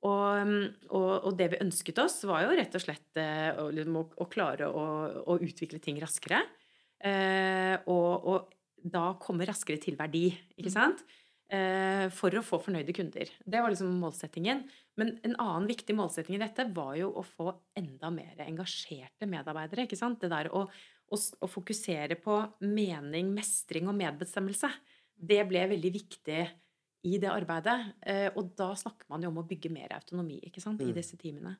[0.03, 0.55] Og,
[0.91, 4.05] og, og, det vi ønsket oss, var jo rett og slett eh, å, liksom, å,
[4.25, 4.87] å klare å,
[5.23, 6.41] å, utvikle ting raskere.
[6.99, 8.51] Eh, og, og,
[8.83, 10.25] da komme raskere til verdi,
[10.59, 10.75] ikke mm.
[10.75, 11.05] sant?
[11.53, 13.29] Eh, for å få fornøyde kunder.
[13.45, 14.65] Det var liksom målsettingen.
[14.99, 19.87] Men en annen viktig målsetting i dette var jo å få enda mer engasjerte medarbeidere.
[19.87, 20.19] ikke sant?
[20.25, 20.65] Det der å,
[21.13, 24.73] å fokusere på mening, mestring og medbestemmelse.
[25.15, 26.41] Det ble veldig viktig
[27.09, 27.77] i det arbeidet.
[28.07, 30.97] Eh, og da snakker man jo om å bygge mer autonomi ikke sant, i mm.
[30.97, 31.57] disse teamene.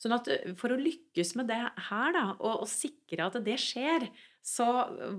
[0.00, 3.58] Sånn at eh, For å lykkes med det her, da, og, og, sikre at det
[3.60, 4.08] skjer,
[4.40, 4.66] så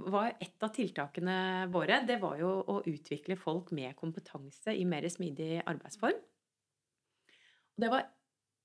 [0.10, 5.06] var et av tiltakene våre det var jo å utvikle folk med kompetanse i mer
[5.14, 6.18] smidig arbeidsform.
[7.78, 8.08] Og det var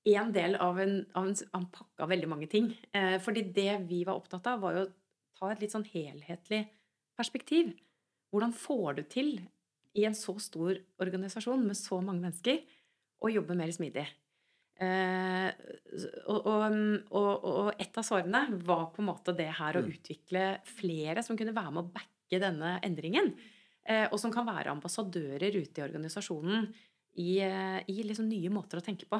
[0.07, 2.71] én del av en, av en, pakke av veldig mange ting.
[2.95, 4.93] Eh, fordi det vi var opptatt av, var jo å
[5.37, 6.63] ta et litt sånn helhetlig
[7.17, 7.75] perspektiv.
[8.33, 9.31] Hvordan får du til
[9.97, 12.61] i en så stor organisasjon med så mange mennesker
[13.23, 14.05] å jobbe mer smidig?
[14.77, 15.47] Eh,
[16.29, 19.87] og, og, og, et av svarene var på en måte det her å mm.
[19.95, 23.31] utvikle flere som kunne være med å backe denne endringen.
[23.87, 26.67] Eh, og som kan være ambassadører ute i organisasjonen
[27.17, 29.19] i, eh, i liksom nye måter å tenke på.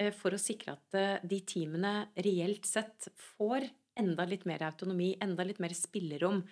[0.00, 3.68] Eh, for å sikre at de teamene reelt sett får
[4.00, 6.42] enda litt mer autonomi, enda litt mer spillerom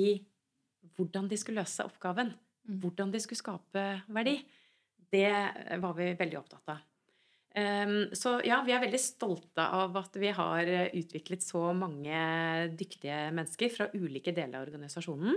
[0.00, 0.14] i
[0.96, 2.32] hvordan de skulle løse oppgaven.
[2.68, 2.78] Mm.
[2.82, 4.38] Hvordan de skulle skape verdi.
[5.12, 5.28] Det
[5.82, 6.88] var vi veldig opptatt av.
[7.52, 12.22] Um, så ja, vi er veldig stolte av at vi har utviklet så mange
[12.80, 15.36] dyktige mennesker fra ulike deler av organisasjonen.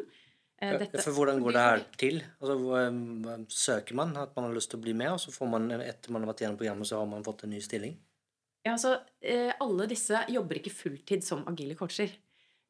[0.63, 2.21] Eh, dette, for hvordan går det her til?
[2.39, 2.85] Altså,
[3.51, 6.13] søker man at man har lyst til å bli med, og så får man etter
[6.15, 7.97] man har vært gjennom programmet, så har man fått en ny stilling?
[8.65, 12.15] Ja, altså, eh, Alle disse jobber ikke fulltid som agile coacher.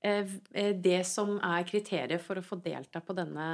[0.04, 0.36] Eh,
[0.82, 3.48] det som er kriteriet for å få delta på denne,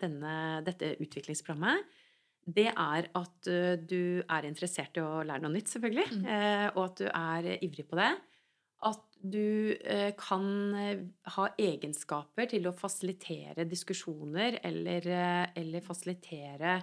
[0.00, 0.34] denne,
[0.66, 1.98] dette utviklingsprogrammet,
[2.46, 3.48] det er at
[3.90, 6.20] du er interessert i å lære noe nytt, selvfølgelig.
[6.20, 6.26] Mm.
[6.76, 8.12] Og at du er ivrig på det
[8.84, 11.02] at du eh, kan eh,
[11.36, 16.80] ha egenskaper til å fasilitere diskusjoner eller, eh, eller fasilitere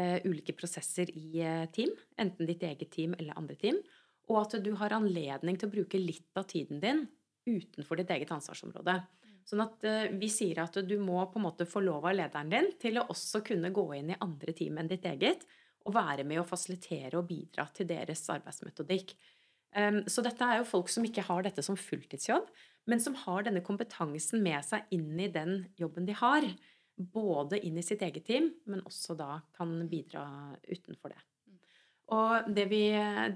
[0.00, 1.42] ulike prosesser i
[1.74, 3.80] team, enten ditt eget team eller andre team,
[4.30, 7.02] og at du har anledning til å bruke litt av tiden din
[7.48, 8.96] utenfor ditt eget ansvarsområde.
[9.48, 9.84] Sånn at
[10.20, 13.72] vi sier at du må på en måte av lederen din til å også kunne
[13.74, 15.46] gå inn i andre team enn ditt eget,
[15.88, 19.14] og være med å fasilitere og bidra til deres arbeidsmetodikk.
[20.06, 22.50] Så dette er jo folk som ikke har dette som fulltidsjobb,
[22.90, 26.46] men som har denne kompetansen med seg inn i den jobben de har.
[27.00, 30.26] Både inn i sitt eget team, men også da kan bidra
[30.68, 31.20] utenfor det.
[32.16, 32.84] Og det vi,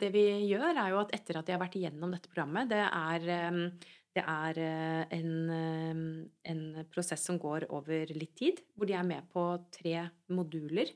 [0.01, 2.83] det vi gjør, er jo at etter at de har vært igjennom dette programmet Det
[2.83, 3.29] er,
[4.17, 5.31] det er eh, en,
[6.51, 9.47] en prosess som går over litt tid, hvor de er med på
[9.79, 10.91] tre moduler.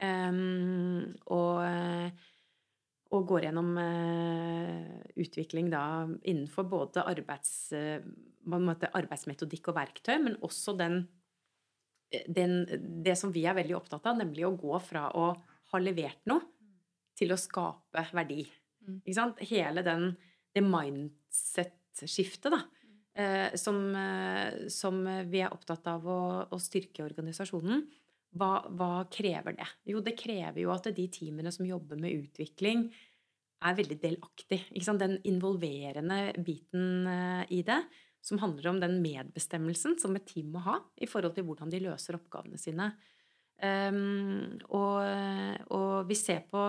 [0.00, 1.60] og
[3.10, 8.04] og går gjennom eh, utvikling da innenfor både arbeids, eh,
[8.46, 11.00] arbeidsmetodikk og verktøy, men også den,
[12.30, 12.62] den,
[13.02, 15.32] det som vi er veldig opptatt av, nemlig å gå fra å
[15.72, 16.46] ha levert noe
[17.20, 18.42] til å skape verdi.
[18.86, 19.00] Mm.
[19.04, 19.40] Ikke sant?
[19.50, 20.10] Hele den,
[20.56, 22.64] det mindset-skiftet, da.
[23.20, 27.82] Eh, som, eh, som, vi er opptatt av å, å styrke organisasjonen.
[28.38, 29.66] Hva, hva, krever det?
[29.90, 32.86] Jo, det krever jo at de teamene som jobber med utvikling,
[33.60, 34.62] er veldig delaktig.
[35.00, 37.82] Den involverende biten eh, i det,
[38.24, 41.82] som handler om den medbestemmelsen som et team må ha i forhold til hvordan de
[41.84, 42.92] løser oppgavene sine.
[43.60, 45.04] Um, og,
[45.68, 46.62] og, vi ser på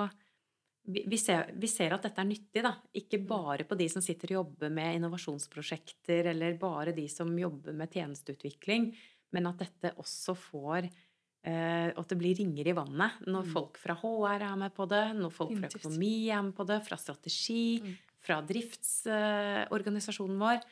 [0.91, 2.73] vi ser, vi ser, at dette er nyttig, da.
[2.97, 7.75] Ikke bare på de som sitter og jobber med innovasjonsprosjekter, eller bare de som jobber
[7.77, 8.91] med tjenesteutvikling,
[9.31, 13.51] men at dette også får eh, at det blir ringer i vannet når mm.
[13.53, 16.81] folk fra HR er med på det, når folk fra økonomi er med på det,
[16.87, 17.93] fra strategi, mm.
[18.27, 20.65] fra driftsorganisasjonen eh, vår.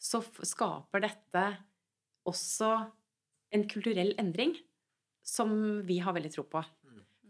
[0.00, 1.44] så skaper dette
[2.26, 2.72] også
[3.54, 4.56] en kulturell endring
[5.26, 6.62] som vi har veldig tro på.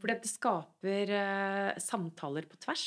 [0.00, 2.87] Fordi det skaper eh, samtaler på tvers.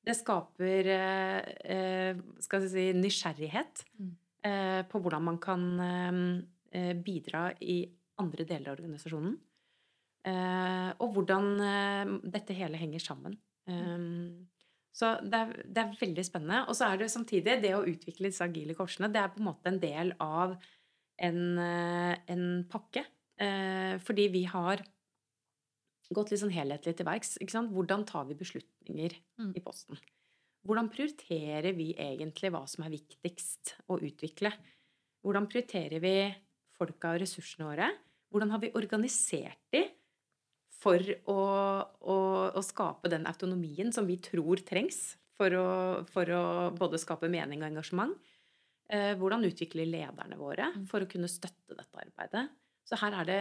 [0.00, 4.14] Det skaper eh, eh, skal jeg si, nysgjerrighet Mm.
[4.48, 6.20] eh, på hvordan man kan eh,
[6.72, 7.82] eh, bidra i
[8.20, 9.34] andre deler av organisasjonen.
[10.24, 13.36] Eh, og hvordan dette hele henger sammen.
[13.70, 14.48] Um,
[14.92, 16.62] så det er, det er veldig spennende.
[16.68, 19.08] Og så er det samtidig det å utvikle disse agile korsene.
[19.12, 20.56] Det er på en måte en del av
[21.20, 23.04] en, en pakke.
[23.40, 24.82] Eh, fordi vi har
[26.14, 27.36] gått litt sånn helhetlig til verks.
[27.38, 29.52] Hvordan tar vi beslutninger Mm.
[29.56, 29.98] i posten?
[30.66, 34.52] Hvordan prioriterer vi egentlig hva som er viktigst å utvikle?
[35.24, 36.34] Hvordan prioriterer vi
[36.76, 37.88] folka og ressursene våre?
[38.30, 39.84] Hvordan har vi organisert de
[40.80, 41.38] for å,
[42.00, 42.16] å,
[42.56, 45.66] å skape den autonomien som vi tror trengs for å,
[46.12, 46.42] for å
[46.76, 48.14] både skape mening og engasjement?
[48.90, 52.48] Eh, hvordan utvikler lederne våre for å kunne støtte dette arbeidet?
[52.84, 53.40] Så her er det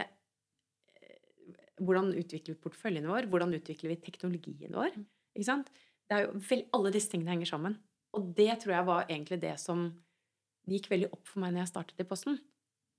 [1.79, 3.29] hvordan utvikler vi porteføljen vår?
[3.31, 4.93] Hvordan utvikler vi teknologien vår?
[5.35, 5.71] Ikke sant?
[6.09, 7.77] Det er jo vel, alle disse tingene henger sammen.
[8.17, 9.89] Og det tror jeg var egentlig det som
[10.69, 12.39] gikk veldig opp for meg når jeg startet i Posten.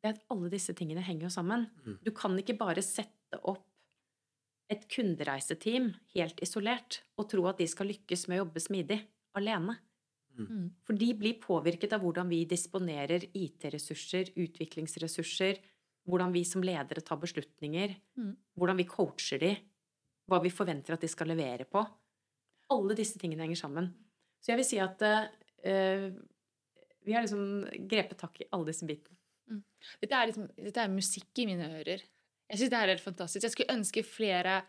[0.00, 1.66] Det er at alle disse tingene henger jo sammen.
[1.84, 1.98] Mm.
[2.06, 3.66] Du kan ikke bare sette opp
[4.70, 9.00] et kundereiseteam helt isolert og tro at de skal lykkes med å jobbe smidig
[9.38, 9.76] alene.
[10.38, 10.70] Mm.
[10.86, 15.58] For de blir påvirket av hvordan vi disponerer IT-ressurser, utviklingsressurser,
[16.10, 18.34] hvordan vi som ledere tar beslutninger, Mm.
[18.58, 19.52] hvordan vi coacher de,
[20.30, 21.82] hva vi forventer at de skal levere på.
[22.70, 23.88] Alle disse tingene henger sammen.
[24.40, 26.06] Så jeg vil si at uh,
[27.06, 29.16] vi har liksom grepet tak i alle disse bitene.
[30.00, 32.02] Dette er, liksom, dette er musikk i mine ører.
[32.50, 33.42] Jeg syns det er helt fantastisk.
[33.42, 34.60] Jeg skulle ønske flere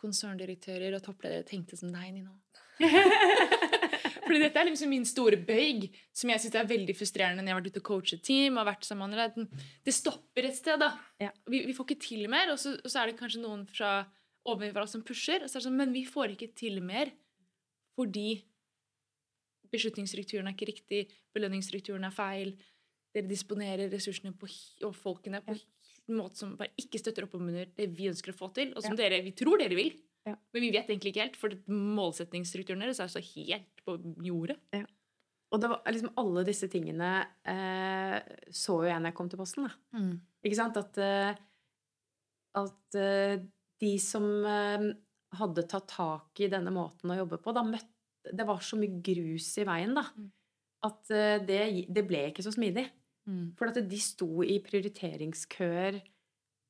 [0.00, 2.34] konserndirektører og toppledere tenkte som deg, Nina.
[4.24, 7.54] Fordi dette er liksom min store bøyg, som jeg syns er veldig frustrerende når jeg
[7.54, 8.58] har vært ute og coachet team.
[8.60, 9.46] og vært sammen med andre.
[9.84, 10.92] Det stopper et sted, da.
[11.20, 11.30] Ja.
[11.50, 13.92] Vi, vi får ikke til mer, og så, og så er det kanskje noen fra
[14.48, 15.44] ovenfra som pusher.
[15.44, 17.12] Og så er det sånn, men vi får ikke til mer
[17.94, 18.42] fordi
[19.74, 21.02] beslutningsstrukturen er ikke riktig,
[21.34, 22.54] belønningsstrukturen er feil.
[23.14, 24.48] Dere disponerer ressursene på,
[24.86, 28.34] og folkene på en måte som bare ikke støtter opp om under det vi ønsker
[28.34, 29.94] å få til, og som dere, vi tror dere vil.
[30.24, 30.34] Ja.
[30.54, 34.56] Men vi vet egentlig ikke helt, for målsettingsstrukturen deres er så helt på jordet.
[35.52, 37.10] Og det var liksom alle disse tingene
[37.46, 38.16] eh,
[38.50, 39.68] så jo jeg når jeg kom til Posten.
[39.68, 39.74] da.
[40.44, 40.78] Ikke sant?
[40.80, 41.36] At, eh,
[42.58, 43.44] at eh,
[43.84, 44.88] de som eh,
[45.38, 47.92] hadde tatt tak i denne måten å jobbe på, da møtte
[48.24, 50.06] Det var så mye grus i veien, da.
[50.16, 50.28] Mm.
[50.88, 51.10] At
[51.44, 51.58] det,
[51.92, 52.86] det ble ikke så smidig.
[53.28, 53.50] Mm.
[53.56, 55.98] For at de sto i prioriteringskøer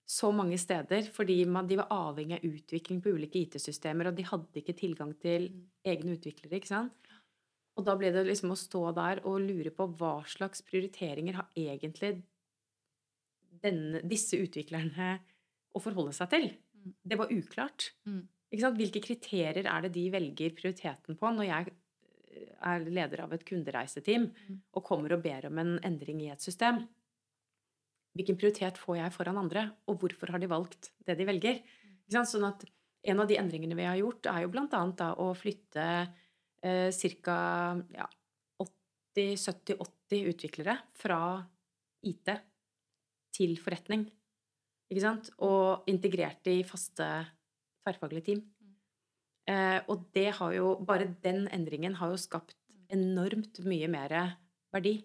[0.06, 4.26] så mange steder fordi man, de var avhengig av utvikling på ulike IT-systemer, og de
[4.28, 5.62] hadde ikke tilgang til Mm.
[5.84, 6.56] egne utviklere.
[6.56, 6.92] ikke sant?
[7.76, 11.48] Og da ble det liksom å stå der og lure på hva slags prioriteringer har
[11.56, 12.22] egentlig
[13.64, 15.18] denne, disse utviklerne
[15.74, 16.50] å forholde seg til.
[16.84, 16.94] Mm.
[17.02, 17.92] Det var uklart.
[18.06, 18.28] Mm.
[18.54, 21.72] Hvilke kriterier er det de velger prioriteten på når jeg
[22.30, 24.28] eh, er leder av et kundereiseteam
[24.74, 26.84] og kommer og ber om en endring i et system?
[28.14, 31.60] Hvilken prioritet får jeg foran andre, og hvorfor har de valgt det de velger?
[32.12, 32.62] Sånn at
[33.10, 35.86] en av de endringene vi har gjort, er jo annet å flytte
[36.64, 36.90] eh,
[37.24, 37.38] ca.
[37.92, 38.06] Ja,
[38.64, 41.18] 80-70-80 utviklere fra
[42.06, 42.30] IT
[43.34, 44.06] til forretning.
[44.92, 45.30] Ikke sant?
[45.42, 47.06] Og integrert i faste
[47.82, 48.44] tverrfaglige team.
[49.50, 52.56] Eh, og det har jo Bare den endringen har jo skapt
[52.88, 54.14] enormt mye mer
[54.72, 55.02] verdi.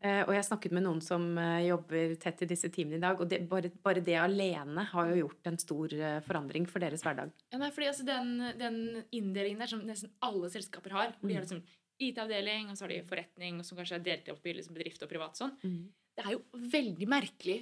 [0.00, 3.20] Eh, og jeg snakket med noen som eh, jobber tett i disse teamene i dag,
[3.20, 7.02] og det, bare, bare det alene har jo gjort en stor eh, forandring for deres
[7.06, 7.32] hverdag.
[7.52, 8.78] Ja, nei, fordi altså den, den
[9.10, 11.62] inndelingen der som nesten alle selskaper har, hvor de har liksom
[12.00, 15.02] IT-avdeling, og så har de forretning, og som kanskje er delt opp i liksom bedrift
[15.04, 16.40] og privat sånn, det er jo
[16.72, 17.58] veldig merkelig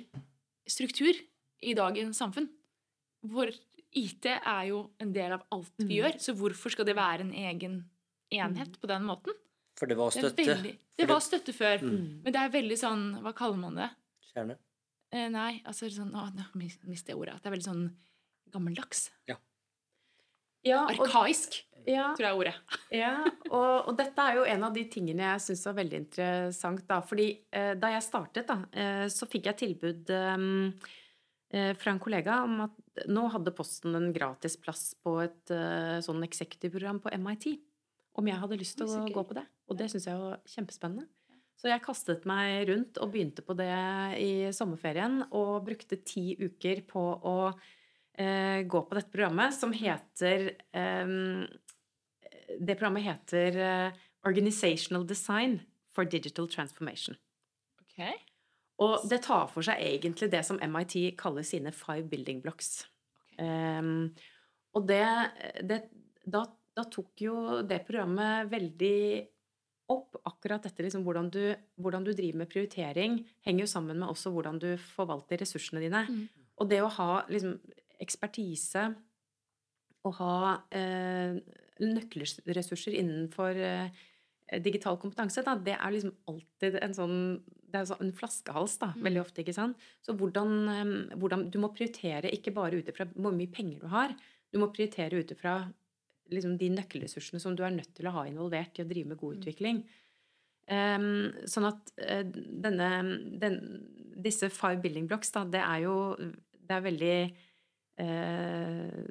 [0.68, 1.16] struktur
[1.64, 2.46] i dagens samfunn.
[3.26, 3.50] Hvor
[3.98, 5.94] IT er jo en del av alt vi Mm.
[5.98, 7.80] gjør, så hvorfor skal det være en egen
[8.30, 9.34] enhet på den måten?
[9.78, 10.46] For det var Det, støtte.
[10.48, 12.22] veldig, det var støtte før, Mm.
[12.24, 13.90] men det er veldig sånn Hva kaller man det?
[14.34, 14.56] Kjerne.
[15.12, 17.34] Eh, nei, altså sånn Å, nå mister jeg ordet.
[17.36, 17.96] At det er veldig sånn
[18.52, 19.10] gammeldags.
[19.28, 19.36] Ja,
[20.66, 22.54] ja Arkaisk, ja, tror jeg er ordet.
[22.98, 23.12] Ja,
[23.50, 26.82] og, og dette er jo en av de tingene jeg syns var veldig interessant.
[26.88, 30.36] da, fordi eh, da jeg startet, da, eh, så fikk jeg tilbud eh,
[31.55, 36.00] eh, fra en kollega om at nå hadde Posten en gratis plass på et eh,
[36.05, 37.48] sånn executive-program på MIT.
[38.18, 39.44] Om jeg hadde lyst til å gå på det.
[39.70, 41.06] Og det syns jeg var kjempespennende.
[41.58, 43.74] Så jeg kastet meg rundt og begynte på det
[44.22, 50.52] i sommerferien, og brukte ti uker på å eh, gå på dette programmet, som heter
[50.54, 51.14] eh,
[52.58, 53.98] Det programmet heter eh,
[54.28, 55.58] Organizational Design
[55.94, 57.18] for Digital Transformation.
[57.88, 58.14] Okay.
[58.78, 62.84] Og det tar for seg egentlig det som MIT kaller sine five building blocks.
[63.34, 63.78] Okay.
[63.78, 64.14] Um,
[64.78, 65.02] og det,
[65.66, 65.82] det
[66.22, 66.44] da,
[66.79, 67.35] da tok jo
[67.66, 69.01] det programmet veldig
[69.89, 71.43] opp akkurat dette liksom, hvordan, du,
[71.81, 76.05] hvordan du driver med prioritering, henger jo sammen med også hvordan du forvalter ressursene dine.
[76.07, 76.26] Mm.
[76.61, 77.57] Og det å ha liksom,
[78.03, 78.85] ekspertise
[80.07, 80.35] og ha
[80.76, 81.39] eh,
[81.83, 84.05] nøkkelressurser innenfor eh,
[84.64, 87.16] digital kompetanse, da, det er liksom alltid en sånn
[87.68, 89.03] det er sånn en flaskehals, da, Mm.
[89.05, 89.43] veldig ofte.
[89.43, 89.76] ikke sant?
[90.01, 93.87] Så hvordan, eh, hvordan Du må prioritere ikke bare ut ifra hvor mye penger du
[93.89, 94.16] har.
[94.53, 95.72] Du må prioritere ut ifra
[96.33, 99.20] liksom, de nøkkelressursene som du er nødt til å ha involvert i å drive med
[99.20, 99.41] god Mm.
[99.41, 99.81] utvikling.
[100.68, 102.89] Um, sånn at eh, denne,
[103.41, 103.55] den,
[104.20, 105.95] disse five building blocks, da, det er jo
[106.68, 107.14] Det er veldig
[108.05, 109.07] uh,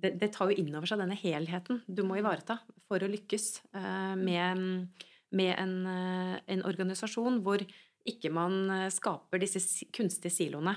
[0.00, 2.56] det, det tar jo inn over seg denne helheten du må ivareta
[2.86, 4.88] for å lykkes uh, med,
[5.36, 7.60] med en, uh, en organisasjon hvor
[8.08, 10.72] ikke man skaper disse kunstige siloene.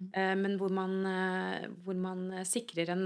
[0.00, 3.04] Eh, men hvor man, eh, hvor man eh, sikrer en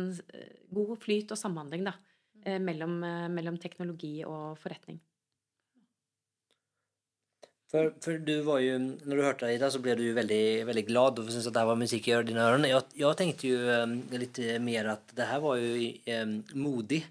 [0.74, 1.96] god flyt og samhandling da,
[2.44, 3.00] eh, mellom,
[3.34, 5.00] mellom teknologi og forretning.
[7.74, 10.90] For, for, du var jo, når du hörde Ida så ble du veldig, veldig väldigt
[10.92, 12.70] glad og syntes at det var musikk i dine ørene.
[12.70, 13.78] Jeg, jeg tenkte jo
[14.14, 17.02] litt mer at det her var jo eh, modig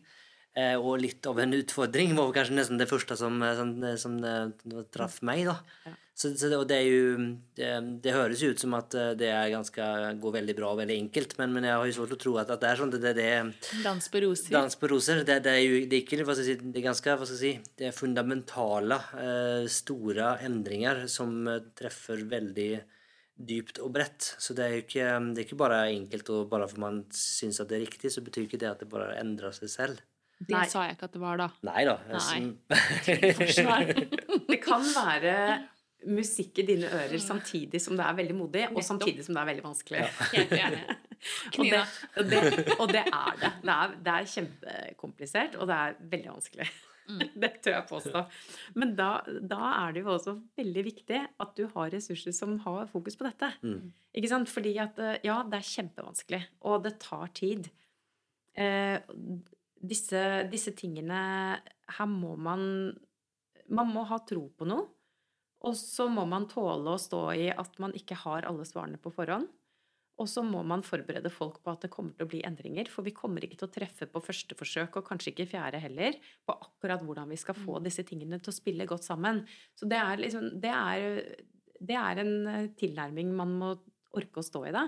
[0.54, 4.20] og litt av en utfordring var kanskje nesten det første som, som, som
[4.94, 5.48] traff meg.
[5.50, 5.56] da.
[5.90, 5.96] Ja.
[6.16, 7.18] Så, så det, och det är ju,
[7.56, 7.70] det,
[8.04, 10.98] det høres jo ut som att eh, det är ganska, går veldig bra og veldig
[11.02, 12.94] enkelt men, men jeg har jo svårt å tro at, at det er sånn.
[12.94, 13.50] det, det är
[13.84, 14.52] Dans på roser.
[14.54, 16.82] Dans på roser, det, det er jo det er ikke, hva skal jeg si, det
[16.84, 22.22] er ganske hva skal jeg si, det er fundamentale, eh, store endringer som eh, treffer
[22.30, 22.72] veldig
[23.34, 24.36] dypt og bredt.
[24.38, 27.58] Så det er jo ikke, det er ikke bare enkelt, og bare for man syns
[27.64, 30.04] at det er riktig, så betyr ikke det at det bare endrer seg selv.
[30.44, 30.66] Det Nei.
[30.68, 31.50] sa jeg ikke at det var, da.
[31.64, 31.98] Nei da.
[32.12, 32.42] Nei.
[34.50, 35.34] Det kan være
[36.10, 39.52] musikk i dine ører samtidig som det er veldig modig, og samtidig som det er
[39.52, 40.06] veldig vanskelig.
[40.52, 40.72] Ja.
[41.56, 41.78] Og det,
[42.20, 42.40] og, det,
[42.84, 43.52] og det er det.
[43.64, 46.68] Det er, det er kjempekomplisert, og det er veldig vanskelig.
[47.42, 48.22] Det tør jeg påstå.
[48.80, 52.88] Men da, da er det jo også veldig viktig at du har ressurser som har
[52.92, 53.50] fokus på dette.
[53.64, 53.92] Mm.
[54.16, 54.52] Ikke sant?
[54.52, 57.68] Fordi at eh, ja, det er kjempevanskelig, og det tar tid.
[58.56, 58.98] Eh,
[59.84, 61.18] disse, disse tingene
[61.98, 62.62] Her må man
[63.74, 64.86] Man må ha tro på noe.
[65.64, 69.14] Og så må man tåle å stå i at man ikke har alle svarene på
[69.16, 69.48] forhånd.
[70.22, 72.90] Og så må man forberede folk på at det kommer til å bli endringer.
[72.92, 76.20] For vi kommer ikke til å treffe på første forsøk, og kanskje ikke fjerde heller,
[76.46, 79.42] på akkurat hvordan vi skal få disse tingene til å spille godt sammen.
[79.80, 81.18] Så det er liksom Det er,
[81.80, 83.72] det er en eh, tilnærming man må
[84.14, 84.86] orke å stå i, da.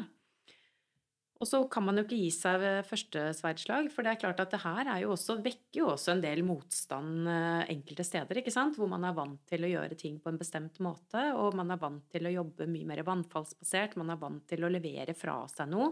[1.35, 4.39] Og så kan man jo ikke gi seg ved første sverdslag, for det er klart
[4.39, 8.39] at det her er jo også, vekker jo også en del motstand eh, enkelte steder,
[8.39, 8.79] ikke sant?
[8.79, 11.81] hvor man er vant til å gjøre ting på en bestemt måte, og man er
[11.81, 15.73] vant til å jobbe mye mer vannfallsbasert, man er vant til å levere fra seg
[15.75, 15.91] noe,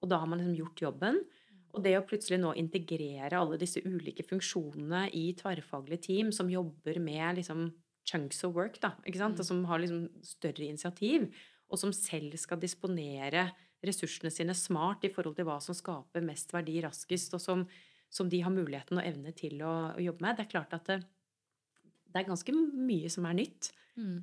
[0.00, 1.20] og da har man liksom gjort jobben.
[1.76, 6.98] Og det å plutselig nå integrere alle disse ulike funksjonene i tverrfaglige team som jobber
[7.04, 7.68] med liksom
[8.08, 9.38] chunks of work, da, ikke sant?
[9.38, 11.28] og som har liksom større initiativ,
[11.70, 13.50] og som selv skal disponere
[13.86, 17.64] ressursene sine smart i forhold til hva som skaper mest verdi raskest, og som,
[18.12, 20.36] som de har muligheten og evne til å, å jobbe med.
[20.36, 21.00] Det er klart at det,
[22.10, 23.70] det er ganske mye som er nytt.
[23.96, 24.18] Mm.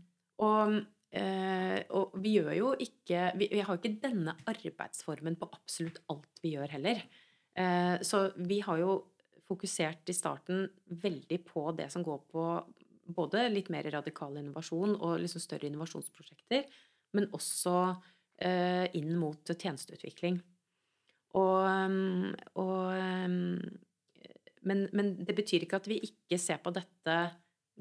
[0.45, 0.79] Og,
[1.17, 6.43] eh, og vi gjør jo ikke vi, vi har ikke denne arbeidsformen på absolutt alt
[6.43, 7.05] vi gjør heller.
[7.57, 8.99] Eh, så vi har jo
[9.47, 10.67] fokusert i starten
[11.01, 12.43] veldig på det som går på
[13.07, 16.65] både litt mer radikal innovasjon og liksom større innovasjonsprosjekter,
[17.15, 17.95] men også
[18.37, 20.35] inn mot tjenesteutvikling.
[21.37, 23.57] Og, um, og um,
[24.67, 27.17] men, men det betyr ikke at vi ikke ser på dette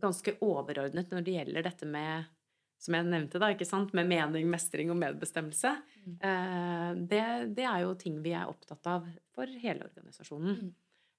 [0.00, 2.32] ganske overordnet når det gjelder dette med
[2.80, 3.94] som jeg nevnte, da, ikke sant?
[3.96, 5.72] med mening, mestring og medbestemmelse.
[6.04, 6.16] Mm.
[6.28, 7.22] Eh, det,
[7.56, 10.58] det er jo ting vi er opptatt av for hele organisasjonen.
[10.60, 10.74] Mm.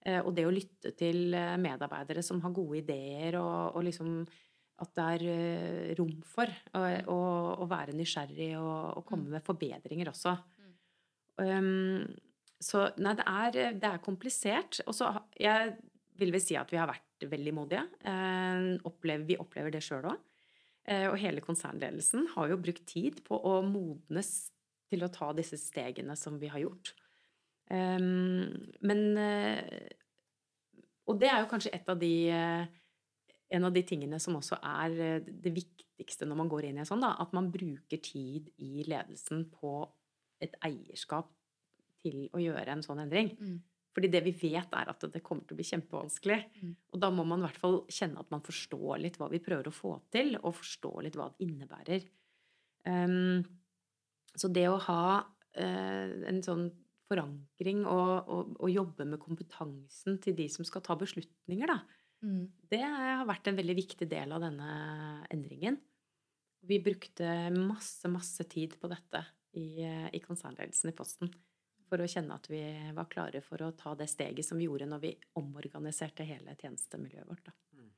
[0.06, 4.20] Eh, og det å lytte til eh, medarbeidere som har gode ideer, og, og liksom
[4.84, 7.18] at det er eh, rom for å, å,
[7.64, 10.36] å være nysgjerrig og, og komme med forbedringer også.
[11.38, 12.06] Um,
[12.62, 14.82] så nei, det er, det er komplisert.
[14.86, 15.76] Og så jeg
[16.18, 17.84] vil vel si at vi har vært veldig modige.
[18.06, 20.22] Eh, opplever, vi opplever det sjøl òg.
[20.88, 24.50] Eh, og hele konsernledelsen har jo brukt tid på å modnes
[24.88, 26.94] til å ta disse stegene som vi har gjort.
[27.68, 28.48] Um,
[28.88, 29.90] men eh,
[31.12, 32.78] Og det er jo kanskje et av de eh,
[33.50, 36.84] en av de tingene som også er eh, det viktigste når man går inn i
[36.84, 39.80] en sånn, da, at man bruker tid i ledelsen på
[40.44, 41.32] et eierskap
[42.04, 43.34] til å gjøre en sånn endring.
[43.40, 43.58] Mm.
[43.98, 46.38] Fordi det vi vet, er at det kommer til å bli kjempevanskelig.
[46.62, 46.74] Mm.
[46.94, 49.72] Og da må man i hvert fall kjenne at man forstår litt hva vi prøver
[49.72, 52.06] å få til, og forstår litt hva det innebærer.
[52.86, 53.42] Um,
[54.38, 56.68] så det å ha uh, en sånn
[57.08, 61.80] forankring og, og, og, jobbe med kompetansen til de som skal ta beslutninger, da,
[62.24, 62.44] mm.
[62.72, 64.72] det har vært en veldig viktig del av denne
[65.34, 65.80] endringen.
[66.68, 69.24] Vi brukte masse, masse tid på dette
[69.58, 71.32] i, i konsernledelsen i Posten
[71.88, 72.62] for å kjenne at vi
[72.96, 77.30] var klare for å ta det steget som vi gjorde når vi omorganiserte hele tjenestemiljøet
[77.30, 77.52] vårt.
[77.78, 77.92] Mm.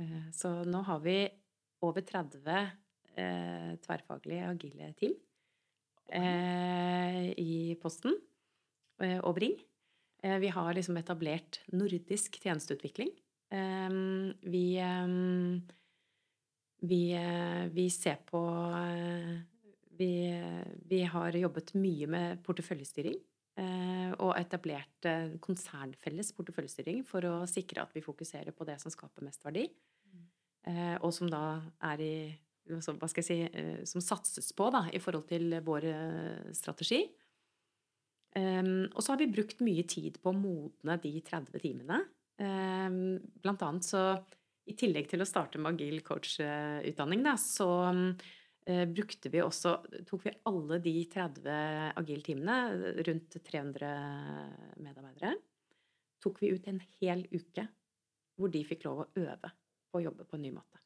[0.00, 1.18] Eh, så nå har vi
[1.84, 5.14] over 30 eh, tverrfaglige agile team
[6.08, 8.16] eh, i Posten
[9.02, 9.56] eh, og Bring.
[10.24, 13.12] Eh, vi har liksom etablert nordisk tjenesteutvikling.
[13.54, 13.98] Eh,
[14.50, 14.66] vi,
[16.90, 17.02] vi,
[17.76, 18.42] vi ser på
[19.94, 20.10] vi,
[20.90, 23.20] vi, har jobbet mye med porteføljestyring.
[24.18, 25.06] Og etablert
[25.38, 29.68] konsernfelles porteføljestyring for å sikre at vi fokuserer på det som skaper mest verdi.
[31.06, 31.60] Og som da
[31.92, 32.14] er i
[32.64, 37.04] hva skal jeg si, eh, som satses på da, i forhold til vår eh, strategi.
[38.34, 42.00] Um, og så har vi brukt mye tid på å modne de 30 timene.
[42.40, 44.00] Um, blant annet så
[44.66, 49.76] i tillegg til å starte med agil coach-utdanning, da, så uh, brukte vi også
[50.08, 51.48] Tok vi alle de 30
[52.00, 52.58] agil-timene,
[53.06, 53.92] rundt 300
[54.82, 55.36] medarbeidere,
[56.24, 57.68] tok vi ut en hel uke
[58.34, 59.52] hvor de fikk lov å øve
[59.92, 60.80] på å jobbe på en ny måte.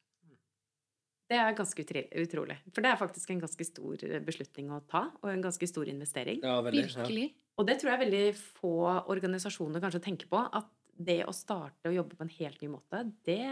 [1.29, 1.83] Det er ganske
[2.23, 2.55] utrolig.
[2.73, 5.89] For det er faktisk en ganske stor eh, beslutning å ta, og en ganske stor
[5.91, 6.41] investering.
[6.41, 7.27] Ja, veldig, Virkelig.
[7.29, 7.45] Ja.
[7.61, 8.73] Og det tror jeg veldig få
[9.13, 10.41] organisasjoner kanskje tenker på.
[10.41, 13.45] At det å starte å jobbe på en helt ny måte, det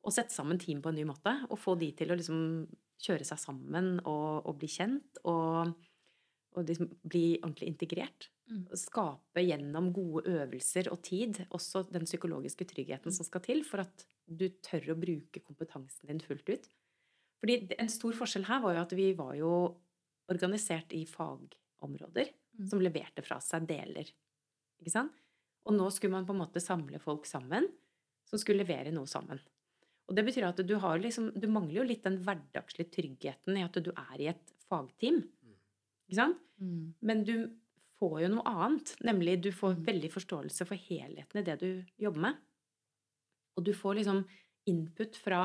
[0.00, 2.38] Å sette sammen team på en ny måte, og få de til å liksom
[3.04, 5.74] kjøre seg sammen og, og bli kjent og,
[6.56, 8.30] og liksom bli ordentlig integrert.
[8.48, 8.62] Mm.
[8.80, 13.16] Skape gjennom gode øvelser og tid også den psykologiske tryggheten mm.
[13.18, 16.66] som skal til for at du tør å bruke kompetansen din fullt ut.
[17.44, 19.52] Fordi en stor forskjell her var jo at vi var jo
[20.32, 22.66] organisert i fagområder mm.
[22.72, 24.08] som leverte fra seg deler.
[24.80, 25.16] Ikke sant?
[25.68, 27.68] Og nå skulle man på en måte samle folk sammen
[28.28, 29.40] som skulle levere noe sammen.
[30.10, 33.78] Og det betyr at du, liksom, du mangler jo litt den hverdagslige tryggheten i at
[33.78, 35.20] du er i et fagteam.
[35.22, 35.56] Mm.
[36.08, 36.40] Ikke sant?
[36.58, 36.86] Mm.
[37.06, 37.34] Men du
[38.00, 38.94] får jo noe annet.
[39.06, 39.84] Nemlig du får mm.
[39.86, 41.68] veldig forståelse for helheten i det du
[42.02, 42.40] jobber med.
[43.58, 44.24] Og du får liksom
[44.70, 45.42] input fra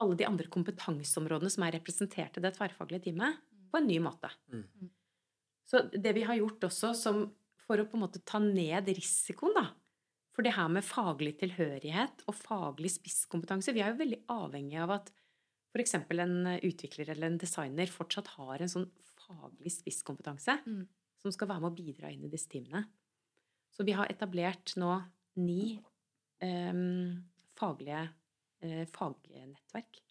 [0.00, 3.38] alle de andre kompetanseområdene som er representert i det tverrfaglige teamet,
[3.72, 4.30] på en ny måte.
[4.52, 4.90] Mm.
[5.66, 7.22] Så det vi har gjort også som,
[7.66, 9.66] for å på en måte ta ned risikoen, da,
[10.36, 14.92] for det her med faglig tilhørighet og faglig spisskompetanse Vi er jo veldig avhengig av
[14.98, 15.10] at
[15.72, 15.96] f.eks.
[15.96, 18.86] en utvikler eller en designer fortsatt har en sånn
[19.26, 20.82] faglig spisskompetanse mm.
[21.24, 22.84] som skal være med å bidra inn i disse teamene.
[23.72, 24.92] Så vi har etablert nå
[25.40, 25.76] ni
[26.44, 27.24] Ehm,
[27.56, 28.02] faglige
[28.60, 30.02] eh, fagnettverk.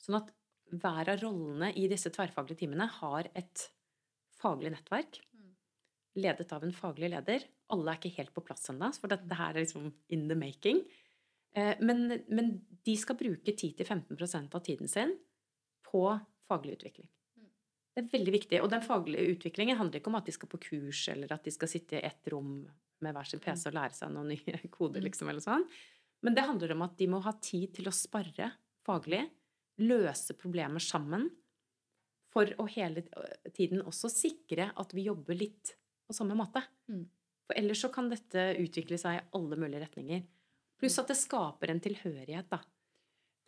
[0.00, 0.32] Sånn at
[0.72, 3.68] hver av rollene i disse tverrfaglige timene har et
[4.40, 5.20] faglig nettverk.
[6.14, 7.46] Ledet av en faglig leder.
[7.74, 10.84] Alle er ikke helt på plass ennå, for dette her er liksom in the making.
[11.56, 12.54] Eh, men, men
[12.86, 15.16] de skal bruke 10-15% av tiden sin
[15.86, 16.06] på
[16.48, 17.08] faglig utvikling.
[17.94, 18.58] Det er veldig viktig.
[18.62, 21.52] Og den faglige utviklingen handler ikke om at de skal på kurs, eller at de
[21.54, 22.56] skal sitte i ett rom
[23.04, 25.06] med hver sin PC og lære seg noen nye koder, mm.
[25.08, 25.66] liksom, eller sånn.
[26.24, 28.50] Men det handler om at de må ha tid til å sparre
[28.84, 29.22] faglig,
[29.82, 31.28] løse problemer sammen,
[32.34, 33.04] for å hele
[33.54, 36.62] tiden også sikre at vi jobber litt på samme måte.
[36.90, 37.06] Mm.
[37.44, 40.24] For ellers så kan dette utvikle seg i alle mulige retninger.
[40.80, 42.60] Pluss at det skaper en tilhørighet, da.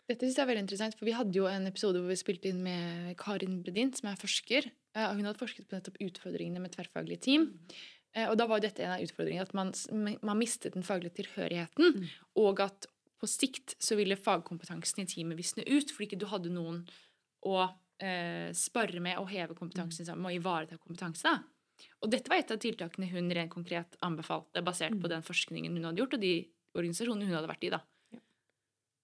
[0.07, 2.51] Dette synes jeg er veldig interessant, for Vi hadde jo en episode hvor vi spilte
[2.53, 4.69] inn med Karin Bredin, som er forsker.
[4.95, 7.49] Hun hadde forsket på nettopp utfordringene med tverrfaglige team.
[7.51, 7.81] Mm.
[8.17, 9.73] Eh, og da var dette en av utfordringene, at man,
[10.23, 11.99] man mistet den faglige tilhørigheten.
[11.99, 12.07] Mm.
[12.45, 12.87] Og at
[13.21, 16.83] på sikt så ville fagkompetansen i teamet visne ut, fordi ikke du hadde noen
[17.47, 17.59] å
[17.99, 20.11] eh, spare med og heve kompetansen mm.
[20.11, 21.35] sammen og ivareta kompetanse.
[22.05, 25.03] Og dette var et av tiltakene hun rent konkret anbefalte, basert mm.
[25.03, 26.35] på den forskningen hun hadde gjort, og de
[26.77, 27.73] organisasjonene hun hadde vært i.
[27.75, 27.83] da.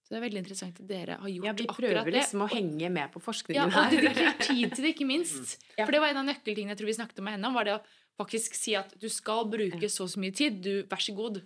[0.03, 1.64] Så det er veldig interessant at dere har gjort akkurat det.
[1.64, 3.73] Ja, Vi prøver liksom å henge med på forskningen her.
[3.73, 5.57] Ja, og dedikert tid til det, ikke minst.
[5.62, 5.73] Mm.
[5.87, 7.77] For det var en av nøkkeltingene jeg tror vi snakket med henne om, var det
[7.79, 7.83] å
[8.20, 10.61] faktisk si at du skal bruke så og så mye tid.
[10.64, 11.41] Du, vær så god.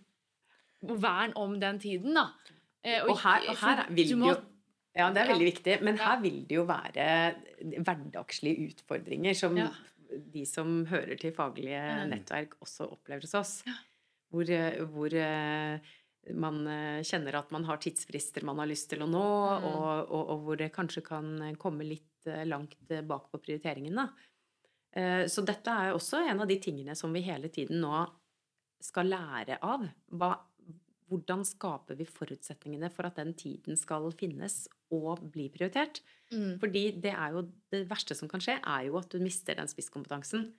[0.86, 2.30] Vern om den tiden, da.
[2.82, 4.34] Eh, og, og, her, og her vil det jo
[4.96, 5.78] Ja, det er veldig viktig.
[5.84, 7.06] Men her vil det jo være
[7.76, 9.68] hverdagslige utfordringer som ja.
[10.10, 13.54] De som hører til faglige nettverk, også opplever hos oss.
[14.32, 14.50] Hvor,
[14.90, 15.92] hvor eh,
[16.34, 19.66] man eh, kjenner at man har tidsfrister man har lyst til å nå, mm.
[19.70, 21.28] og, og, og, hvor det kanskje kan
[21.62, 22.74] komme litt langt
[23.06, 24.00] bak på prioriteringen.
[24.02, 24.08] da.
[24.96, 28.02] Eh, Så dette er også en av de tingene som vi hele tiden nå
[28.82, 29.84] skal lære av.
[30.16, 30.32] Hva,
[31.10, 36.00] hvordan skaper vi forutsetningene for at den tiden skal finnes og bli prioritert?
[36.32, 36.58] Mm.
[36.60, 39.68] Fordi det er jo det verste som kan skje, er jo at du mister den
[39.70, 40.52] spisskompetansen.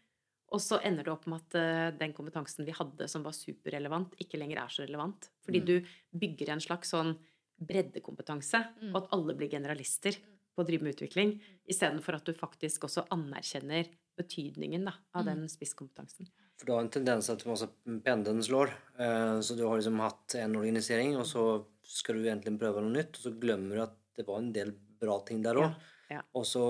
[0.55, 4.13] Og så ender det opp med at eh, den kompetansen vi hadde som var superrelevant,
[4.23, 5.29] ikke lenger er så relevant.
[5.43, 5.65] Fordi Mm.
[5.65, 7.17] du bygger en slags sånn
[7.59, 8.95] breddekompetanse, Mm.
[8.95, 10.15] og at alle blir generalister
[10.55, 15.35] på å drive med utvikling, istedenfor at du faktisk også anerkjenner betydningen da, av Mm.
[15.35, 16.27] den spisskompetansen.
[16.57, 17.69] For du har en tendens at måste,
[18.03, 18.71] pendeln slår.
[18.97, 22.91] Eh, så du har liksom hatt en organisering, og så skal du egentlig prøve noe
[22.93, 25.75] nytt, og så glemmer du at det var en del bra ting der òg.
[26.11, 26.23] Ja.
[26.37, 26.63] Og så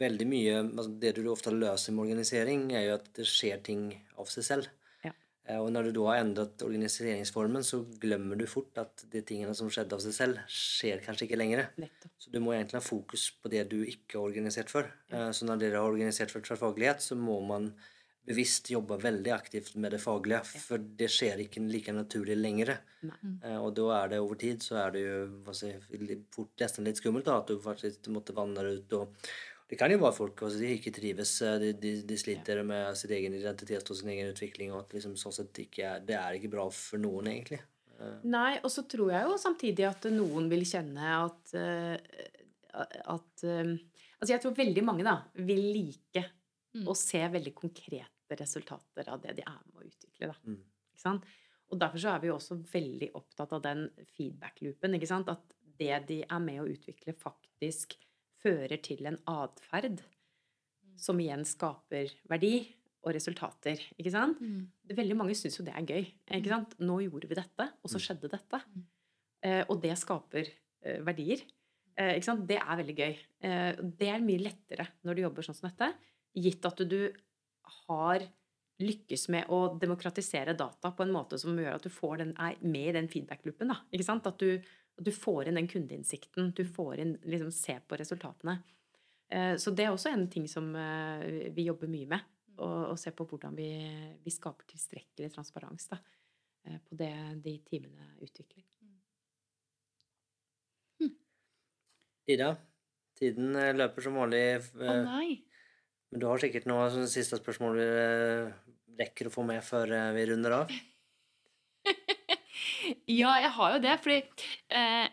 [0.00, 3.88] veldig mye altså Det du ofte løser med organisering, er jo at det skjer ting
[4.18, 4.70] av seg selv.
[5.04, 5.12] Ja.
[5.46, 9.54] Eh, og når du da har endret organiseringsformen, så glemmer du fort at de tingene
[9.56, 11.66] som skjedde av seg selv, skjer kanskje ikke lenger.
[11.80, 12.16] Nettopp.
[12.20, 14.90] Så du må egentlig ha fokus på det du ikke har organisert for.
[15.12, 15.30] Ja.
[15.36, 17.72] Så når dere har organisert for tverrfaglighet, så må man
[18.30, 22.76] bevisst jobber veldig aktivt med det faglige, for det skjer ikke like naturlig lenger.
[23.02, 23.34] Nei.
[23.44, 25.72] Eh, Og da er det over tid så er det jo hva si,
[26.34, 28.92] fort nesten litt skummelt da, at du faktisk måtte vandre ut.
[28.98, 29.30] og
[29.70, 33.12] Det kan jo være folk som ikke trives, eh, de, de, de sliter med sin
[33.18, 36.38] egen identitet og sin egen utvikling, og at liksom sånn sett ikke er, det er
[36.38, 37.60] ikke bra for noen, egentlig.
[38.00, 41.56] Eh, Nei, og så tror jeg jo samtidig at noen vil kjenne at
[42.70, 43.42] at
[44.20, 46.28] Altså, jeg tror veldig mange da vil like
[46.70, 46.84] Mm.
[46.86, 48.06] å se veldig konkrete
[48.38, 50.26] resultater av det de er med å utvikle.
[50.28, 50.36] da.
[50.46, 50.60] Mm.
[50.94, 51.24] Ikke sant?
[51.70, 54.94] Og derfor så er vi jo også veldig opptatt av den feedback-loopen.
[55.28, 57.94] At det de er med å utvikle, faktisk
[58.42, 60.00] fører til en atferd
[60.96, 62.68] som igjen skaper verdi
[63.02, 63.80] og resultater.
[63.98, 64.40] ikke sant?
[64.40, 64.66] Mm.
[64.92, 66.06] Veldig mange syns jo det er gøy.
[66.30, 66.74] ikke sant?
[66.80, 68.04] Nå gjorde vi dette, og så Mm.
[68.04, 68.62] skjedde dette.
[68.74, 68.84] Mm.
[69.42, 70.46] Eh, og det skaper
[70.82, 71.40] eh, verdier.
[71.96, 72.46] Eh, ikke sant?
[72.46, 73.16] Det er veldig gøy.
[73.42, 75.94] Eh, det er mye lettere når du jobber sånn som dette,
[76.36, 77.12] gitt at du
[77.86, 78.26] har
[78.80, 82.56] lykkes med å demokratisere data på en måte som gjør at du får den, er
[82.64, 83.72] med i den feedback-loopen.
[83.74, 88.60] At du, at du får inn den kundeinnsikten, du får inn, liksom se på resultatene.
[89.28, 92.36] Eh, Så det er også en ting som eh, vi jobber mye med.
[92.60, 93.70] Å se på hvordan vi,
[94.20, 95.96] vi skaper tilstrekkelig transparens da,
[96.66, 98.66] eh, på det de teamene utvikler.
[102.30, 102.52] Ida,
[103.16, 104.42] tiden løper som vanlig,
[104.76, 105.38] Å oh, nei.
[106.10, 108.52] Men du har sikkert noe sånn siste spørsmål vi eh,
[109.00, 110.72] rekker å få med før eh, vi runder av?
[113.10, 115.06] Ja, jeg har jo det, fordi eh,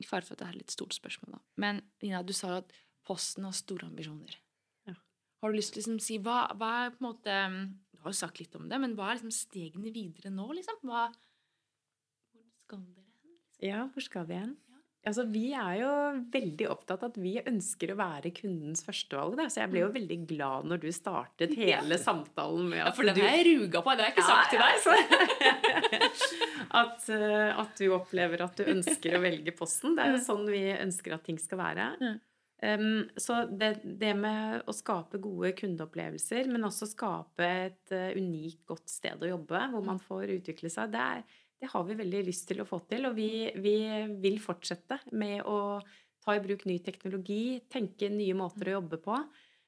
[0.00, 1.40] I fare for at det er et litt stort spørsmål, da.
[1.60, 2.74] Men Nina, du sa jo at
[3.04, 4.36] Posten har store ambisjoner.
[4.88, 4.94] Ja.
[5.42, 7.34] Har du lyst til å liksom, si hva, hva er på en måte
[7.92, 10.80] Du har jo sagt litt om det, men hva er liksom stegene videre nå, liksom?
[10.88, 11.06] Hva,
[12.32, 13.38] hvor skal dere hen?
[13.64, 14.56] Ja, hvor skal vi hen?
[15.04, 15.90] Altså, vi er jo
[16.32, 19.36] veldig opptatt av at vi ønsker å være kundens førstevalg.
[19.52, 23.10] Så jeg ble jo veldig glad når du startet hele samtalen med at Ja, for
[23.10, 23.94] den har jeg ruga på.
[23.94, 24.74] Det har jeg ikke sagt til deg.
[24.84, 24.92] Så.
[26.82, 29.98] at, eh, at du opplever at du ønsker å velge Posten.
[29.98, 31.90] Det er jo sånn vi ønsker at ting skal være.
[32.00, 32.22] Mm.
[32.64, 38.62] Um, så det, det med å skape gode kundeopplevelser, men også skape et eh, unikt,
[38.70, 42.22] godt sted å jobbe, hvor man får utvikle seg, det, er, det har vi veldig
[42.26, 43.08] lyst til å få til.
[43.08, 43.76] Og vi, vi
[44.22, 45.78] vil fortsette med å
[46.24, 49.18] ta i bruk ny teknologi, tenke nye måter å jobbe på.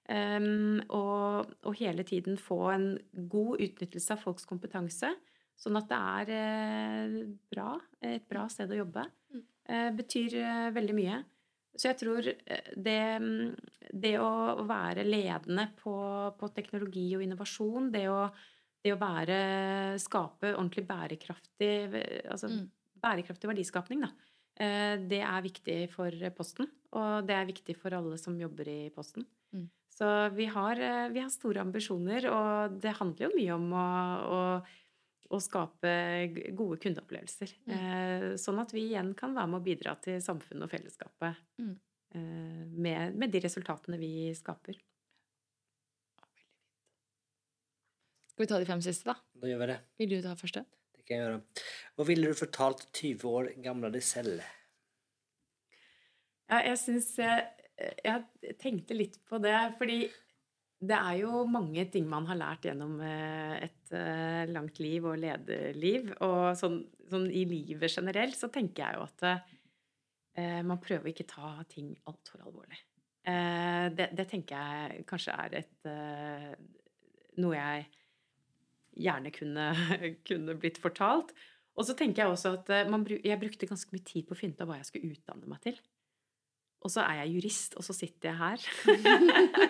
[0.07, 2.91] Um, og, og hele tiden få en
[3.33, 5.11] god utnyttelse av folks kompetanse.
[5.57, 7.15] Sånn at det er eh,
[7.51, 7.71] bra,
[8.05, 9.07] et bra sted å jobbe.
[9.33, 9.45] Mm.
[9.73, 11.23] Eh, betyr eh, veldig mye.
[11.77, 13.01] Så jeg tror eh, det,
[13.93, 15.97] det å være ledende på,
[16.37, 18.21] på teknologi og innovasjon, det å,
[18.87, 19.37] det å være,
[20.03, 21.71] skape ordentlig bærekraftig,
[22.31, 22.71] altså Mm.
[23.03, 24.13] bærekraftig verdiskapning, da.
[24.59, 28.91] Eh, Det er viktig for Posten, og det er viktig for alle som jobber i
[28.95, 29.27] Posten.
[29.53, 29.69] Mm.
[29.97, 33.87] Så vi har, eh, vi har store ambisjoner, og det handler jo mye om å,
[34.37, 34.41] å,
[35.37, 35.93] å skape
[36.55, 37.53] gode kundeopplevelser.
[37.67, 37.73] Mm.
[37.77, 41.77] Eh, Sånn at vi igjen kan være med å bidra til samfunnet og fellesskapet Mm.
[42.79, 44.77] med, med de resultatene vi skaper.
[48.37, 49.41] Skal vi ta de fem siste, da?
[49.41, 49.75] Da gjør vi det.
[49.97, 50.61] Vil du ta første?
[50.93, 51.39] Det kan jeg gjøre.
[51.97, 54.43] Hva ville du fortalt 20 år gamle deg selv?
[56.51, 57.47] Ja, jeg syns jeg,
[58.05, 60.03] jeg tenkte litt på det, fordi
[60.85, 65.17] det er jo mange ting man har lært gjennom eh, et eh, langt liv og
[65.25, 66.13] lederliv.
[66.29, 71.31] Og sånn, sånn i livet generelt så tenker jeg jo at eh, man prøver ikke
[71.33, 72.85] ta ting altfor alvorlig.
[73.25, 76.51] Eh, det, det tenker jeg kanskje er et eh,
[77.41, 77.95] noe jeg
[78.97, 79.69] gjerne kunne,
[80.29, 81.35] kunne blitt fortalt.
[81.77, 84.39] Og så tenker jeg også at eh, man, jeg brukte ganske mye tid på å
[84.39, 85.79] finne ut av hva jeg skulle utdanne meg til.
[86.85, 88.65] Og så er jeg jurist, og så sitter jeg her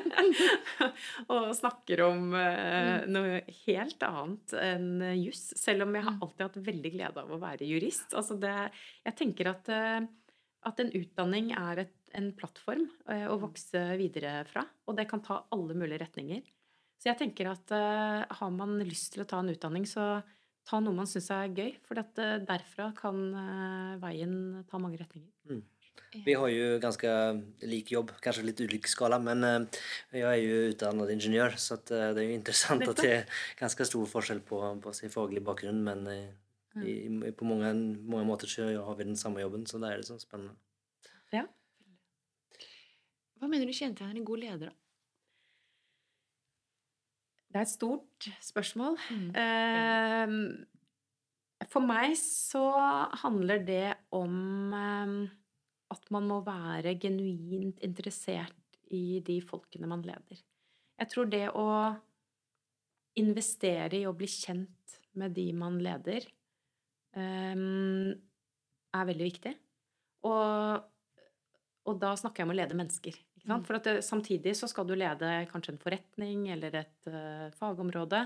[1.32, 5.46] og snakker om uh, noe helt annet enn juss.
[5.56, 8.10] Selv om jeg har alltid hatt veldig glede av å være jurist.
[8.18, 8.52] Altså det,
[9.06, 14.42] jeg tenker at, uh, at en utdanning er et, en plattform uh, å vokse videre
[14.50, 14.66] fra.
[14.84, 16.44] Og det kan ta alle mulige retninger.
[16.97, 17.70] Så jeg tenker at
[18.40, 20.22] har man lyst til å ta en utdanning, så
[20.66, 21.74] ta noe man syns er gøy.
[21.84, 23.20] For derfra kan
[24.03, 25.28] veien ta mange retninger.
[25.51, 25.61] Mm.
[26.24, 27.11] Vi har jo ganske
[27.68, 29.42] lik jobb, kanskje litt ulik skala, men
[30.14, 33.86] jeg er jo utdannet ingeniør, så eh, det er jo interessant at det er ganske
[33.88, 36.30] stor forskjell på, på sin faglige bakgrunn, men eh,
[36.84, 37.72] i, i, på mange,
[38.07, 40.57] mange måter så har vi den samme jobben, så det er det sånn spennende.
[41.34, 41.44] Ja.
[43.36, 44.86] Hva mener du kjennetegner en god leder, da?
[47.57, 48.98] Det er et stort spørsmål.
[49.16, 49.28] Mm.
[49.32, 50.28] Uh,
[51.72, 52.68] for meg så
[53.22, 54.34] handler det om
[54.76, 55.24] uh,
[55.94, 60.42] at man må være genuint interessert i de folkene man leder.
[61.00, 61.64] Jeg tror det å
[63.16, 66.28] investere i å bli kjent med de man leder,
[67.16, 68.12] um,
[68.92, 69.54] er veldig viktig.
[70.28, 70.84] Og,
[71.88, 73.16] og, da snakker jeg om å lede mennesker.
[73.47, 73.62] Mm.
[73.66, 78.24] For det, samtidig så skal du lede kanskje en forretning eller et uh, fagområde.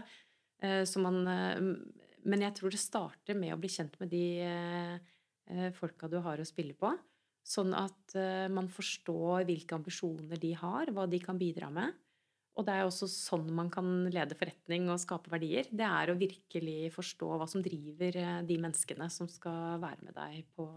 [0.64, 4.26] Uh, man, uh, men jeg tror det starter med å bli kjent med de
[5.74, 6.92] folka du har å spille på.
[7.42, 8.12] Sånn at
[8.52, 11.96] man forstår hvilke ambisjoner de har, hva de kan bidra med.
[12.54, 15.66] Og det er også sånn man kan lede forretning og skape verdier.
[15.72, 20.46] Det er å virkelig forstå hva som driver de menneskene som skal være med deg
[20.54, 20.68] på,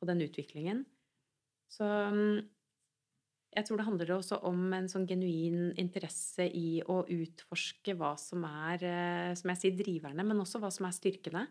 [0.00, 0.86] på den utviklingen.
[1.68, 2.40] Så um,
[3.52, 8.46] jeg tror det handler også om en sånn genuin interesse i å utforske hva som
[8.48, 11.48] er, uh, som jeg sier, driverne, men også hva som er styrkene.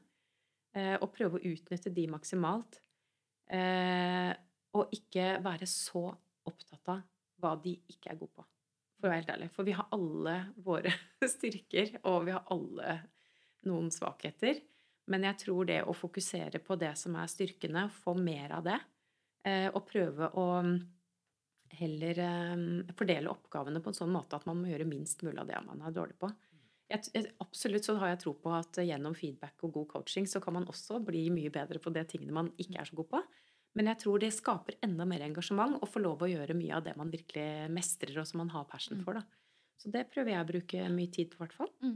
[0.71, 2.77] Og prøve å utnytte de maksimalt.
[3.51, 4.31] Eh,
[4.79, 6.05] og ikke være så
[6.47, 7.01] opptatt av
[7.41, 8.45] hva de ikke er gode på,
[8.95, 9.49] for å være helt ærlig.
[9.55, 10.93] For vi har alle våre
[11.35, 12.95] styrker, og vi har alle
[13.67, 14.61] noen svakheter.
[15.11, 18.79] Men jeg tror det å fokusere på det som er styrkene, få mer av det,
[19.49, 20.47] eh, og prøve å
[21.79, 25.49] heller eh, fordele oppgavene på en sånn måte at man må gjøre minst mulig av
[25.49, 26.31] det man er dårlig på.
[26.91, 30.57] Jeg, absolutt så har jeg tro på at gjennom feedback og god coaching så kan
[30.57, 33.21] man også bli mye bedre på de tingene man ikke er så god på.
[33.79, 36.83] Men jeg tror det skaper enda mer engasjement å få lov å gjøre mye av
[36.83, 39.05] det man virkelig mestrer, og som man har passion mm.
[39.07, 39.21] for.
[39.21, 39.23] Da.
[39.79, 41.71] Så det prøver jeg å bruke mye tid på, i hvert fall.
[41.79, 41.95] Mm.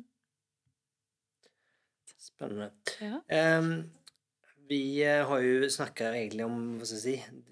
[2.26, 2.72] Spennende.
[3.04, 3.20] Ja.
[3.60, 3.74] Um,
[4.70, 7.44] vi eh, har jo snakka egentlig om hva skal jeg si,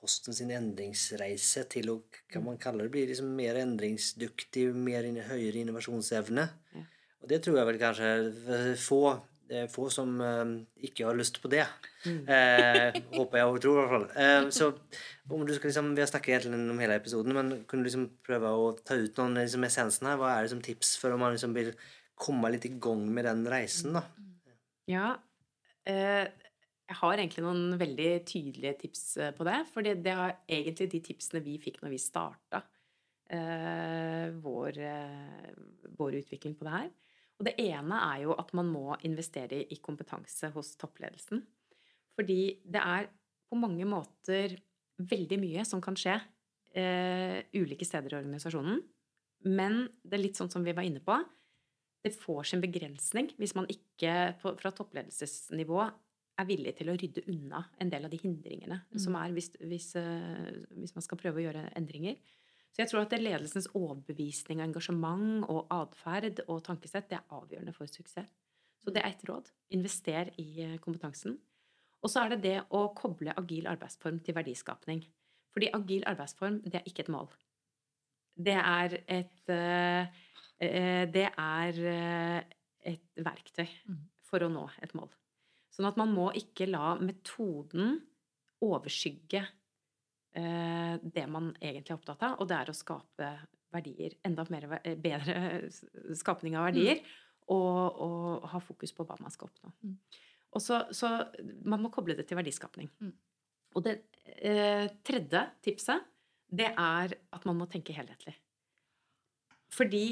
[0.00, 1.98] Posten sin endringsreise til å
[2.32, 6.46] kan man kalle det, bli liksom mer endringsdyktig, mer høyere innovasjonsevne.
[6.76, 6.86] Ja.
[7.20, 9.02] Og det tror jeg vel kanskje få
[9.50, 10.50] er få som eh,
[10.86, 11.64] ikke har lyst på det.
[12.06, 12.20] Mm.
[12.30, 14.06] Eh, håper jeg og tror, i hvert fall.
[14.22, 14.68] Eh, så
[15.30, 18.08] om du skal liksom, Vi har snakket egentlig om hele episoden, men kunne du liksom
[18.26, 20.20] prøve å ta ut noen liksom, essensen her?
[20.20, 21.72] Hva er det som tips for om man liksom vil
[22.20, 23.98] komme litt i gang med den reisen?
[23.98, 24.04] da?
[24.90, 25.08] Ja,
[25.88, 26.26] eh,
[26.90, 29.60] jeg har egentlig noen veldig tydelige tips eh, på det.
[29.70, 32.64] For det, det er egentlig de tipsene vi fikk når vi starta
[33.30, 34.80] eh, vår,
[35.98, 36.90] vår utvikling på det her.
[37.40, 41.40] Og det ene er jo at man må investere i kompetanse hos toppledelsen.
[42.18, 43.08] Fordi det er
[43.48, 44.58] på mange måter
[45.00, 46.18] veldig mye som kan skje
[46.76, 48.82] eh, ulike steder i organisasjonen.
[49.48, 51.16] Men det er litt sånn som vi var inne på.
[52.04, 55.84] Det får sin begrensning hvis man ikke fra toppledelsesnivå
[56.40, 59.00] er villig til å rydde unna en del av de hindringene mm.
[59.04, 62.18] som er hvis, hvis, uh, hvis, man skal prøve å gjøre endringer.
[62.70, 67.74] Så jeg tror at ledelsens overbevisning, og engasjement og atferd og tankesett det er avgjørende
[67.74, 68.30] for suksess.
[68.80, 69.50] Så det er ett råd.
[69.76, 71.36] Invester i eh, kompetansen.
[72.00, 75.02] Og så er det det å koble agil arbeidsform til verdiskapning.
[75.52, 77.28] Fordi agil arbeidsform, det er ikke et mål.
[78.40, 80.22] Det er et eh,
[80.62, 81.82] eh, Det er
[82.80, 84.00] et verktøy mm.
[84.24, 85.10] for å nå et mål.
[85.70, 87.98] Sånn at man må ikke la metoden
[88.64, 89.44] overskygge
[90.32, 93.30] Eh, det man egentlig er opptatt av, og det er å skape
[93.74, 94.14] verdier.
[94.26, 95.66] Enda mer, eh, bedre
[96.14, 97.00] skapning av verdier.
[97.00, 97.16] Mm.
[97.50, 99.72] Og, og, ha fokus på hva man skal oppnå.
[99.82, 99.96] Mm.
[100.54, 101.08] Og så, så,
[101.66, 102.90] man må koble det til verdiskapning.
[103.02, 103.10] Mm.
[103.74, 103.96] Og det
[104.36, 106.06] eh, tredje tipset,
[106.46, 108.36] det er at man må tenke helhetlig.
[109.74, 110.04] Fordi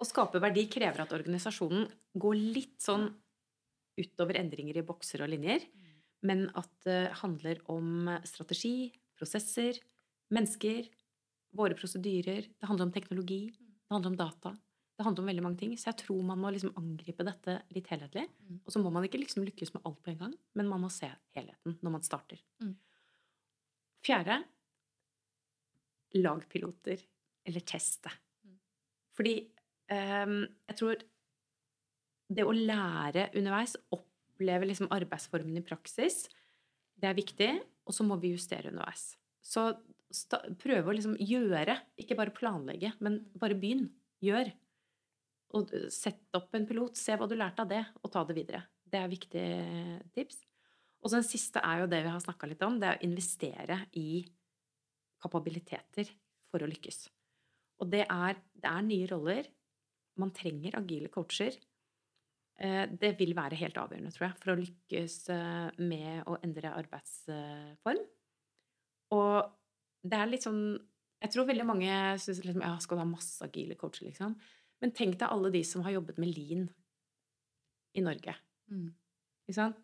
[0.00, 1.84] å skape verdi krever at organisasjonen
[2.20, 3.06] går litt sånn
[3.98, 5.94] utover endringer i bokser og linjer, mm.
[6.28, 9.78] men at det handler om strategi, prosesser,
[10.32, 10.88] mennesker,
[11.56, 12.48] våre prosedyrer.
[12.56, 13.42] Det handler om teknologi.
[13.52, 14.54] Det handler om data.
[14.96, 15.74] Det handler om veldig mange ting.
[15.76, 18.24] Så jeg tror man må liksom angripe dette litt helhetlig.
[18.40, 18.62] Mm.
[18.64, 20.90] Og så må man ikke liksom lykkes med alt på en gang, men man må
[20.92, 22.40] se helheten når man starter.
[22.64, 22.74] Mm.
[24.06, 24.42] Fjerde
[26.18, 27.00] lagpiloter,
[27.48, 28.10] eller teste.
[29.16, 29.34] Fordi
[29.92, 31.00] ehm, jeg tror
[32.36, 36.24] det å lære underveis, oppleve liksom arbeidsformen i praksis,
[37.02, 37.50] det er viktig,
[37.88, 39.12] og så må vi justere underveis.
[39.42, 39.72] Så
[40.60, 43.88] prøve å liksom gjøre, ikke bare planlegge, men bare begynn.
[44.22, 44.52] Gjør.
[45.58, 48.62] Og sett opp en pilot, se hva du lærte av det, og ta det videre.
[48.86, 49.46] Det er viktig
[50.14, 50.44] tips.
[51.02, 53.08] Og så den siste er jo det vi har snakka litt om, det er å
[53.08, 54.22] investere i
[55.22, 56.12] kapabiliteter
[56.52, 57.08] for å lykkes.
[57.82, 59.48] Og det er, det er nye roller.
[60.22, 61.56] Man trenger agile coacher.
[62.60, 66.74] Eh, det vil være helt avgjørende, tror jeg, for å lykkes eh, med å endre
[66.82, 68.02] arbeidsform.
[69.16, 69.52] Og
[70.02, 70.64] det er litt sånn
[71.22, 74.32] Jeg tror veldig mange syns liksom, ja, skal du ha masse agile coacher, liksom.
[74.82, 76.64] Men tenk deg alle de som har jobbet med lean
[77.94, 78.34] i Norge.
[78.72, 78.88] Mm.
[79.46, 79.78] Ikke sant?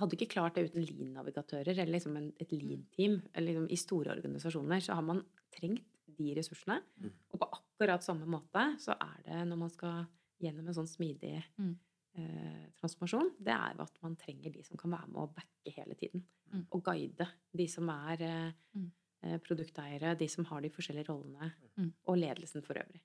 [0.00, 3.18] Hadde ikke klart det uten lean-navigatører eller liksom en, et lean-team.
[3.34, 5.20] eller Liksom, I store organisasjoner så har man
[5.52, 5.84] trengt
[6.16, 6.80] de ressursene.
[6.96, 7.12] Mm.
[7.34, 10.06] Og på akkurat samme måte så er det når man skal
[10.42, 11.76] gjennom en sånn smidig Mm.
[12.16, 15.72] eh, transformasjon, det er jo at man trenger de som kan være med og backe
[15.76, 16.22] hele tiden.
[16.52, 16.66] Mm.
[16.70, 17.26] Og guide
[17.56, 18.90] de som er eh, Mm.
[19.24, 21.92] eh, produkteiere, de som har de forskjellige rollene, Mm.
[22.06, 23.00] og ledelsen for øvrig.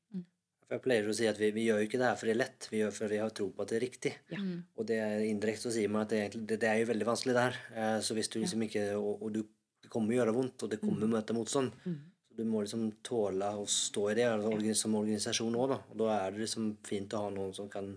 [0.67, 2.35] For jeg pleier å si at vi, vi gjør jo ikke det her for det
[2.35, 4.13] er lett, vi gjør for vi har tro på at det er riktig.
[4.29, 4.37] Ja.
[4.37, 4.63] Mm.
[4.77, 7.05] Og det er indirekte så sier man at det, egentlig- det, det er jo veldig
[7.07, 7.55] vanskelig det her.
[7.73, 9.41] Eh, Så hvis du liksom ikke Og, og du,
[9.81, 11.71] det kommer å gjøre vondt, og det kommer å møte motstand.
[11.85, 11.99] Mm.
[12.39, 15.77] Du må liksom tåle å stå i det altså, som organisasjon òg, da.
[15.91, 17.89] Og da er det liksom fint å ha noen som kan,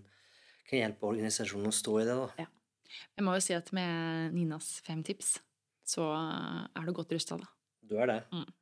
[0.66, 2.48] kan hjelpe organisasjonen å stå i det, da.
[3.14, 5.36] Jeg må jo si at med Ninas fem tips,
[5.86, 7.46] så er du godt rusta, da.
[7.86, 8.18] Du er det.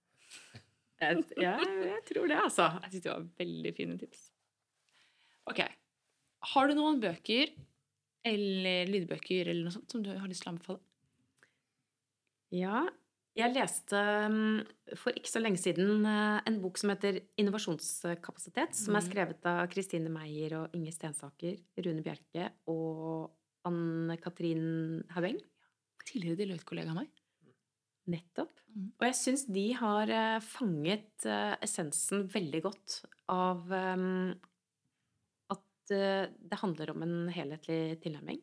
[1.00, 2.64] Jeg, jeg, jeg tror det, altså.
[2.84, 4.26] Jeg syns det var veldig fine tips.
[5.48, 5.62] Ok.
[6.50, 7.54] Har du noen bøker
[8.28, 10.82] eller lydbøker eller noe sånt som du har lyst til å anbefale?
[12.52, 12.82] Ja,
[13.40, 13.98] jeg leste
[14.30, 19.08] mm, for ikke så lenge siden eh, en bok som heter Innovasjonskapasitet, som er Mhm.
[19.10, 23.30] skrevet av Kristine Meyer og Inge Stensaker, Rune Bjerke og
[23.68, 25.40] Anne-Katrin Haubeng.
[26.06, 27.08] Tidligere Deloitte-kollega av meg.
[28.08, 28.50] Nettopp.
[28.74, 28.92] Mhm.
[29.00, 33.70] Og jeg syns de har eh, fanget eh, essensen veldig godt av
[35.50, 38.40] at det handler om en helhetlig tilnærming.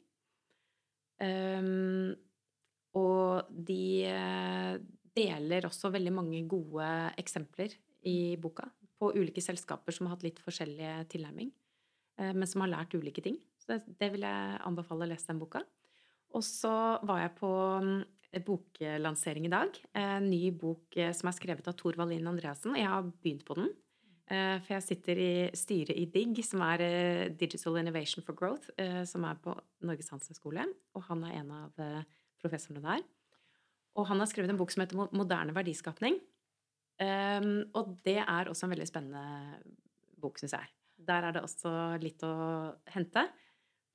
[2.98, 4.74] Og de eh,
[5.18, 6.89] deler også veldig mange gode
[7.20, 7.74] eksempler
[8.08, 8.68] i boka
[8.98, 11.52] på ulike selskaper som har hatt litt forskjellig tilnærming,
[12.20, 13.39] eh, men som har lært ulike ting.
[13.62, 15.64] Så det, vil jeg anbefale å lese den boka.
[16.36, 16.72] Og så
[17.08, 17.50] var jeg på
[17.84, 17.98] mm,
[18.48, 19.82] boklansering i dag.
[19.98, 22.74] En ny bok eh, som er skrevet av Tor Wallin Andreassen.
[22.74, 23.76] og Jeg har begynt på den.
[24.28, 26.82] For jeg sitter i styret i DIGG, som er
[27.39, 28.74] Digital Innovation for Growth,
[29.08, 29.54] som er på
[29.88, 30.66] Norges handelshøyskole.
[31.00, 31.80] Og han er en av
[32.42, 33.06] professorene der.
[33.98, 36.20] Og han har skrevet en bok som heter Moderne verdiskapning.
[36.98, 39.24] Um, og det er også en veldig spennende
[40.22, 40.72] bok, syns jeg.
[41.08, 41.72] Der er det også
[42.02, 42.34] litt å
[42.94, 43.28] hente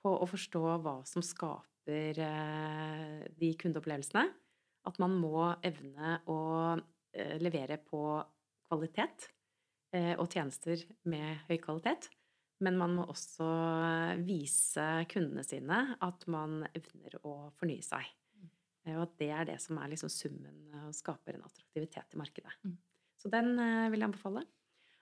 [0.02, 4.26] på å forstå hva som skaper uh, de kundeopplevelsene.
[4.86, 6.40] At man må evne å
[6.78, 8.02] uh, levere på
[8.66, 9.28] kvalitet
[9.94, 12.10] uh, og tjenester med høy kvalitet.
[12.62, 13.46] Men man må også
[14.22, 18.06] vise kundene sine at man evner å fornye seg.
[18.86, 22.20] Eh, Og at det er det som er liksom summen og skaper en attraktivitet i
[22.20, 22.56] markedet.
[22.64, 22.76] Mm.
[23.20, 24.44] Så den eh, vil jeg anbefale.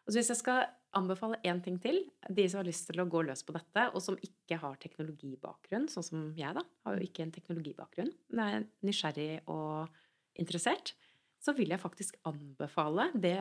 [0.07, 0.65] Og så hvis jeg skal
[0.97, 4.03] anbefale én ting til, de som har lyst til å gå løs på dette, og
[4.03, 8.67] som ikke har teknologibakgrunn, sånn som jeg, da, har jo ikke en teknologibakgrunn, men er
[8.87, 9.93] nysgjerrig og
[10.41, 10.95] interessert,
[11.41, 13.37] så vil jeg faktisk anbefale det,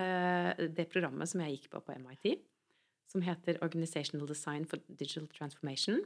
[0.76, 2.38] det programmet som jeg gikk på på MIT,
[3.10, 6.04] som heter Organizational Design for Digital Transformation.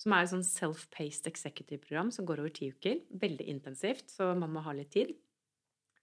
[0.00, 3.04] Som er et sånn self-paced executive-program som går over ti uker.
[3.22, 5.14] Veldig intensivt, så man må ha litt tid.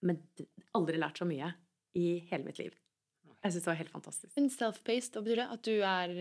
[0.02, 0.22] Men
[0.78, 1.52] aldri lært så mye
[2.00, 2.74] i hele mitt liv.
[3.42, 4.34] Jeg syns det var helt fantastisk.
[4.38, 5.48] Men self-paced, hva betyr det?
[5.56, 6.18] At du er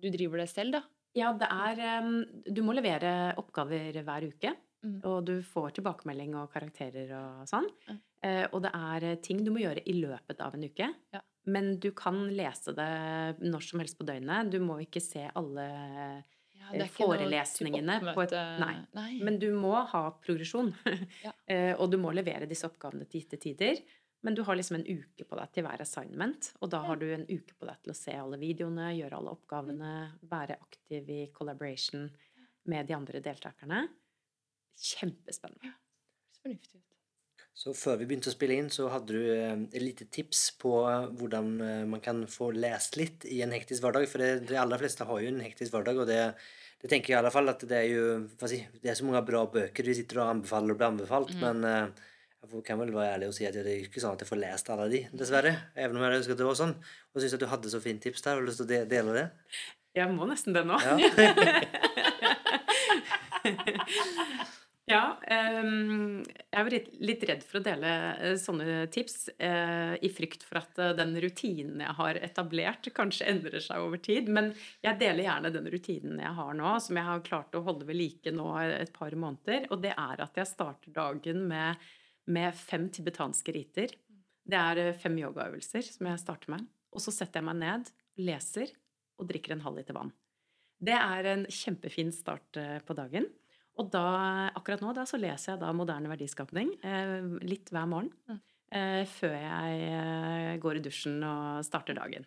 [0.00, 0.82] Du driver det selv, da?
[1.16, 2.10] Ja, det er
[2.46, 4.54] Du må levere oppgaver hver uke.
[4.80, 5.00] Mm.
[5.04, 7.66] Og du får tilbakemelding og karakterer og sånn.
[7.88, 7.98] Mm.
[8.24, 10.88] Eh, og det er eh, ting du må gjøre i løpet av en uke.
[11.12, 11.20] Ja.
[11.52, 12.90] Men du kan lese det
[13.40, 14.50] når som helst på døgnet.
[14.52, 15.66] Du må ikke se alle
[16.70, 18.74] Ja, det er ikke noe forelesningene på et- nei.
[18.96, 19.08] nei.
[19.26, 20.72] Men du må ha progresjon.
[21.26, 21.32] Ja.
[21.50, 23.82] Eh, og du må levere disse oppgavene til gitte tider.
[24.22, 26.50] Men du har liksom en uke på deg til hver assignment.
[26.60, 29.32] Og da har du en uke på deg til å se alle videoene, gjøre alle
[29.32, 29.92] oppgavene,
[30.28, 32.04] være aktiv i collaboration
[32.68, 33.86] med de andre deltakerne.
[34.80, 35.72] Kjempespennende.
[36.36, 36.82] Så fornuftig.
[37.60, 40.70] Så før vi begynte å spille inn, så hadde du eh, et lite tips på
[40.88, 44.06] eh, hvordan eh, man kan få lest litt i en hektisk hverdag.
[44.08, 46.20] For de aller fleste har jo en hektisk hverdag, og det,
[46.80, 48.04] det tenker jeg i alle fall at det er jo
[48.48, 51.66] si, Det er så mange bra bøker de sitter og anbefaler og blir anbefalt, men
[51.68, 52.06] eh,
[52.40, 54.40] Jeg kan vel være ærlig og si at det er ikke sånn at jeg får
[54.40, 55.52] lest alle de, dessverre.
[55.76, 56.72] Even om jeg hadde ønsket det var sånn.
[57.12, 58.40] Og syns at du hadde så fint tips der.
[58.40, 59.26] Du lyst til å dele det?
[59.98, 60.80] Jeg må nesten det nå.
[60.80, 60.96] Ja.
[64.90, 70.42] Ja, ehm, jeg er litt- redd for å dele eh, sånne tips eh, i frykt
[70.42, 74.26] for at eh, den rutinen jeg har etablert, kanskje endrer seg over tid.
[74.32, 74.50] Men
[74.82, 78.00] jeg deler gjerne den rutinen jeg har nå, som jeg har klart å holde ved
[78.00, 79.68] like nå et par måneder.
[79.70, 81.78] Og det er at jeg starter dagen med,
[82.26, 83.94] med fem tibetanske riter.
[84.42, 86.66] Det er fem yogaøvelser som jeg starter med.
[86.90, 87.92] Og så setter jeg meg ned,
[88.26, 88.74] leser
[89.20, 90.10] og drikker en halv liter vann.
[90.82, 93.28] Det er en kjempefin start på dagen.
[93.80, 94.04] Og da,
[94.58, 97.16] akkurat nå da, så leser jeg da moderne verdiskapning eh,
[97.48, 98.12] litt hver morgen.
[98.28, 98.40] Mm.
[98.70, 102.26] Eh, før jeg eh, går i dusjen og starter dagen.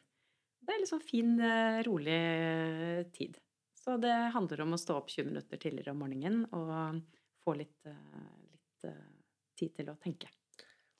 [0.64, 3.38] Det er litt sånn fin, eh, rolig eh, tid.
[3.78, 7.04] Så det handler om å stå opp 20 minutter tidligere om morgenen og
[7.44, 9.06] få litt, eh, litt eh,
[9.60, 10.32] tid til å tenke.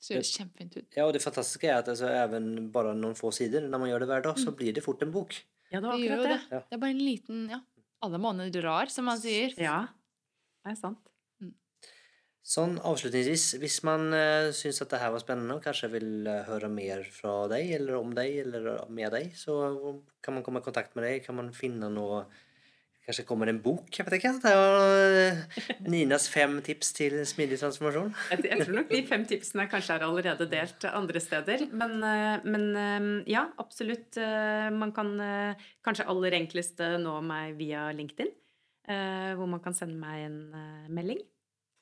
[0.04, 0.88] Det ser kjempefint ut.
[0.92, 4.04] ja, og det fantastiske er at altså, even bare noen få sider, når man gjør
[4.04, 5.36] det hver dag, så blir det fort en bok.
[5.72, 6.40] Ja, det var akkurat det.
[6.50, 6.62] det.
[6.68, 7.60] Det er bare en liten Ja,
[8.04, 9.56] alle måneder drar, som man sier.
[9.56, 9.78] Ja,
[10.64, 11.10] det er sant.
[12.44, 16.42] Sånn avslutningsvis, hvis man uh, syns at det her var spennende og kanskje vil eh,
[16.44, 19.54] høre mer fra deg, eller om deg, eller med deg, så
[20.20, 21.22] kan man komme i kontakt med deg.
[21.24, 22.26] Kan man finne noe
[23.04, 23.90] Kanskje kommer en bok?
[23.92, 24.30] jeg vet ikke.
[24.40, 28.14] Det er, eh, Ninas fem tips til smidig transformasjon.
[28.32, 31.66] Jeg, tror nok de fem tipsene kanskje er allerede delt andre steder.
[31.68, 34.16] Men, eh, men eh, ja, absolutt.
[34.16, 38.32] eh, Man kan eh, kanskje aller enklest eh, nå meg via LinkedIn.
[38.88, 41.20] Eh, Hvor man kan sende meg en eh, melding.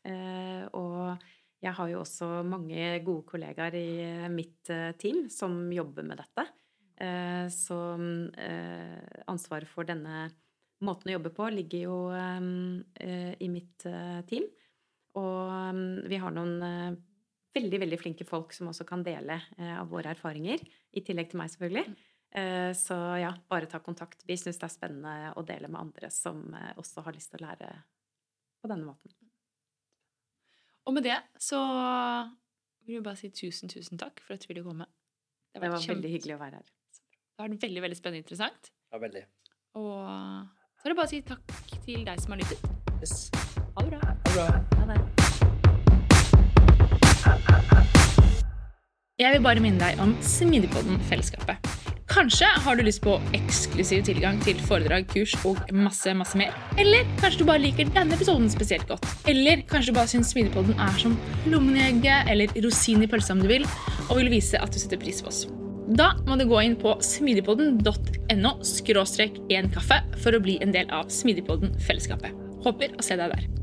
[0.08, 1.18] Eh, Og
[1.62, 4.66] jeg har jo også mange gode kollegaer i mitt
[4.98, 6.44] team som jobber med dette.
[7.54, 7.76] Så
[9.30, 10.24] ansvaret for denne
[10.82, 13.86] måten å jobbe på ligger jo i mitt
[14.26, 14.48] team.
[15.14, 16.98] Og um, vi har noen
[17.54, 20.58] veldig veldig flinke folk som også kan dele av våre erfaringer.
[20.98, 21.94] I tillegg til meg, selvfølgelig.
[22.32, 24.22] Eh, så ja, bare ta kontakt.
[24.24, 27.42] Vi syns det er spennende å dele med andre som eh, også har lyst til
[27.42, 27.68] å lære
[28.62, 29.12] på denne måten.
[30.88, 31.60] Og med det så
[32.86, 34.88] vil vi bare si tusen, tusen takk for at du ville komme.
[35.52, 36.72] Det var veldig hyggelig å være her.
[36.72, 38.72] Det har vært veldig veldig spennende og interessant.
[38.92, 39.24] Ja, veldig.
[39.78, 39.92] Og
[40.80, 41.46] så er det bare å si takk
[41.84, 42.60] til deg som har lyttet.
[42.98, 43.28] Yes.
[43.76, 44.00] Ha det bra.
[44.08, 44.46] Ha det bra.
[44.80, 44.98] Ha det.
[49.20, 51.91] Jeg vil bare minne deg om Smidigpodden-fellesskapet.
[52.12, 56.52] Kanskje har du lyst på eksklusiv tilgang til foredrag, kurs og masse masse mer.
[56.76, 59.06] Eller kanskje du bare liker denne episoden spesielt godt.
[59.32, 61.16] Eller kanskje du bare syns Smidigpodden er som
[61.48, 63.64] lommen eller rosin i pølsa om du vil,
[64.10, 65.46] og vil vise at du setter pris på oss.
[65.96, 68.54] Da må du gå inn på smidigpodden.no
[69.56, 72.36] en kaffe for å bli en del av Smidigpodden-fellesskapet.
[72.62, 73.61] Håper å se deg der.